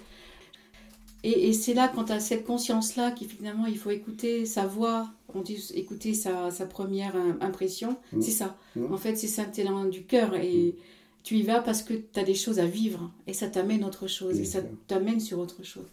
[1.23, 5.09] Et, et c'est là, quand tu as cette conscience-là, qu'effectivement, il faut écouter sa voix,
[5.33, 8.21] on dit écouter sa, sa première impression, mmh.
[8.21, 8.57] c'est ça.
[8.75, 8.93] Mmh.
[8.93, 10.81] En fait, c'est ça, t'es du cœur et mmh.
[11.23, 14.07] tu y vas parce que tu as des choses à vivre et ça t'amène autre
[14.07, 15.87] chose et ça t'amène sur autre chose.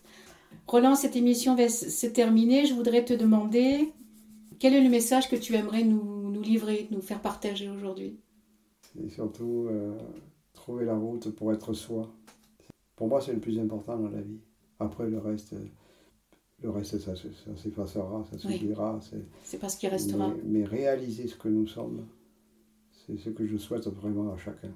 [0.67, 2.67] Roland, cette émission va se terminer.
[2.67, 3.93] Je voudrais te demander
[4.59, 8.17] quel est le message que tu aimerais nous, nous livrer, nous faire partager aujourd'hui?
[8.95, 9.97] C'est surtout euh,
[10.55, 12.11] trouver la route pour être soi.
[12.97, 14.41] Pour moi, c'est le plus important dans la vie.
[14.79, 15.55] Après, le reste,
[16.63, 17.15] le reste ça,
[17.57, 19.01] s'effacera, ça s'oubliera.
[19.43, 20.33] C'est parce qu'il restera.
[20.45, 22.07] Mais, réaliser ce que nous sommes,
[22.91, 24.73] c'est ce que je souhaite vraiment à chacun.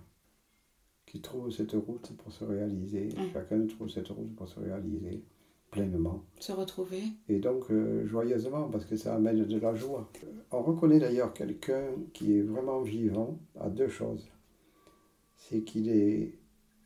[1.06, 3.08] Qui trouve cette route pour se réaliser.
[3.32, 5.24] Chacun trouve cette route pour se réaliser
[5.70, 6.24] pleinement.
[6.38, 7.02] Se retrouver.
[7.28, 10.10] Et donc, euh, joyeusement, parce que ça amène de la joie.
[10.50, 14.28] On reconnaît d'ailleurs quelqu'un qui est vraiment vivant à deux choses.
[15.36, 16.34] C'est qu'il est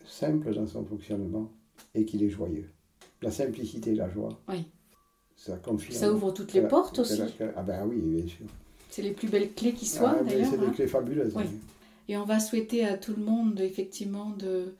[0.04, 1.50] simple dans son fonctionnement
[1.94, 2.73] et qu'il est joyeux
[3.24, 4.40] la simplicité et la joie.
[4.48, 4.64] Oui.
[5.36, 5.98] Ça confirme.
[5.98, 7.22] Ça ouvre toutes les portes aussi.
[7.56, 8.46] ah ben oui, bien sûr.
[8.90, 10.48] C'est les plus belles clés qui soient ah, d'ailleurs.
[10.50, 10.72] C'est des hein.
[10.72, 11.34] clés fabuleuses.
[11.34, 11.44] Oui.
[12.08, 14.74] Et on va souhaiter à tout le monde effectivement de,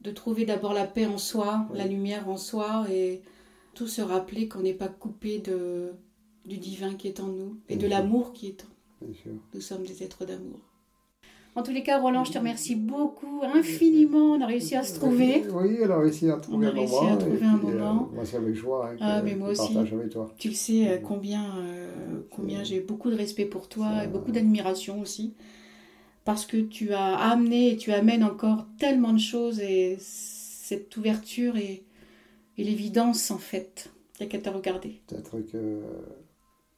[0.00, 3.22] de trouver d'abord la paix en soi, la lumière en soi et
[3.74, 5.92] tout se rappeler qu'on n'est pas coupé de,
[6.44, 9.14] du divin qui est en nous et de l'amour qui est en nous.
[9.54, 10.60] Nous sommes des êtres d'amour.
[11.58, 14.34] En tous les cas, Roland, je te remercie beaucoup, infiniment.
[14.34, 15.42] On a réussi à se trouver.
[15.52, 16.86] Oui, on a réussi à trouver un moment.
[16.92, 18.08] On a réussi à trouver un moment.
[18.12, 19.76] Euh, moi, c'est avec joie hein, ah, mais moi aussi.
[19.76, 20.32] avec toi.
[20.38, 24.30] Tu le sais euh, combien, euh, combien j'ai beaucoup de respect pour toi et beaucoup
[24.30, 25.34] d'admiration aussi.
[26.24, 31.56] Parce que tu as amené et tu amènes encore tellement de choses et cette ouverture
[31.56, 31.82] et,
[32.56, 33.90] et l'évidence, en fait.
[34.14, 35.00] Il n'y a qu'à te regarder.
[35.08, 35.80] Peut-être que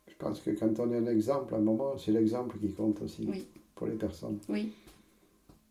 [0.09, 3.03] je pense que quand on est un exemple, à un moment, c'est l'exemple qui compte
[3.03, 3.27] aussi.
[3.29, 3.45] Oui
[3.81, 4.39] pour les personnes.
[4.51, 4.73] Oui.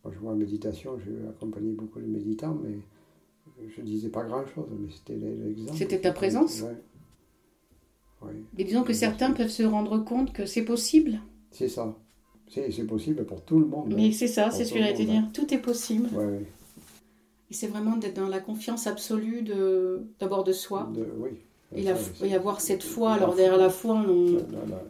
[0.02, 2.74] Moi, je vois en méditation, j'ai accompagné beaucoup de méditants, mais
[3.76, 5.78] je ne disais pas grand-chose, mais c'était l'exemple.
[5.78, 6.64] C'était ta présence
[8.22, 8.32] Oui.
[8.58, 11.20] Et disons que certains peuvent se rendre compte que c'est possible.
[11.52, 11.96] C'est ça.
[12.48, 13.94] C'est possible pour tout le monde.
[13.94, 14.12] Mais hein.
[14.12, 15.22] c'est ça, c'est ce que j'allais te dire.
[15.22, 15.30] Hein.
[15.32, 16.08] Tout est possible.
[16.12, 16.44] Oui.
[17.50, 19.44] Et c'est vraiment d'être dans la confiance absolue
[20.18, 20.90] d'abord de soi.
[20.92, 21.30] De, oui.
[21.76, 21.94] Et la,
[22.26, 24.82] y avoir cette foi, alors derrière la foi, on, la,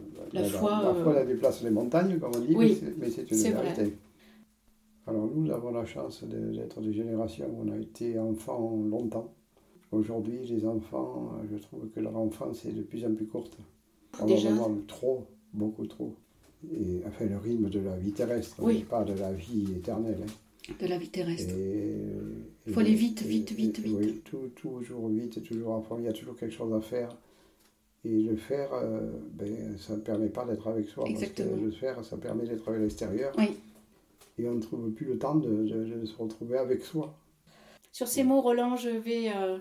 [0.43, 3.93] foi, la, foi, elle déplace les montagnes, comme on dit, mais c'est une vérité.
[5.07, 9.33] Alors nous avons la chance d'être des générations où on a été enfants longtemps.
[9.91, 13.57] Aujourd'hui, les enfants, je trouve que leur enfance est de plus en plus courte.
[14.11, 16.15] Probablement trop, beaucoup trop.
[16.71, 20.23] Et, enfin, le rythme de la vie terrestre, pas de la vie éternelle.
[20.23, 20.73] Hein.
[20.79, 21.53] De la vie terrestre.
[22.67, 23.97] Il faut aller vite, vite, vite, vite.
[23.99, 24.21] Oui,
[24.55, 25.97] toujours vite, toujours à fond.
[25.97, 27.09] Il y a toujours quelque chose à faire.
[28.03, 28.99] Et le faire, euh,
[29.33, 31.03] ben, ça ne permet pas d'être avec soi.
[31.07, 31.49] Exactement.
[31.49, 33.31] Parce que le faire, ça permet d'être avec l'extérieur.
[33.37, 33.51] Oui.
[34.39, 35.67] Et on ne trouve plus le temps de,
[36.05, 37.15] se retrouver avec soi.
[37.91, 39.57] Sur ces mots, Roland, je vais euh,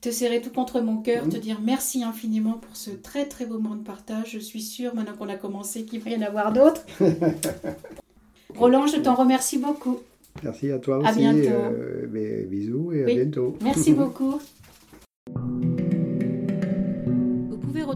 [0.00, 1.30] te serrer tout contre mon cœur, mmh.
[1.30, 4.32] te dire merci infiniment pour ce très très beau moment de partage.
[4.32, 6.86] Je suis sûre, maintenant qu'on a commencé, qu'il va y en avoir d'autres.
[8.54, 9.98] Roland, je t'en remercie beaucoup.
[10.42, 11.08] Merci à toi aussi.
[11.08, 11.48] À bientôt.
[11.48, 13.56] Euh, bisous et à bientôt.
[13.62, 14.40] Merci beaucoup.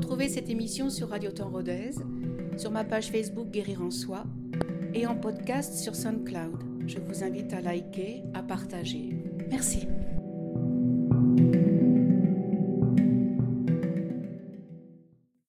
[0.02, 1.92] Retrouver cette émission sur Radio Temps Rodez,
[2.56, 4.24] sur ma page Facebook Guérir en Soi
[4.94, 6.58] et en podcast sur SoundCloud.
[6.88, 9.16] Je vous invite à liker, à partager.
[9.48, 9.86] Merci.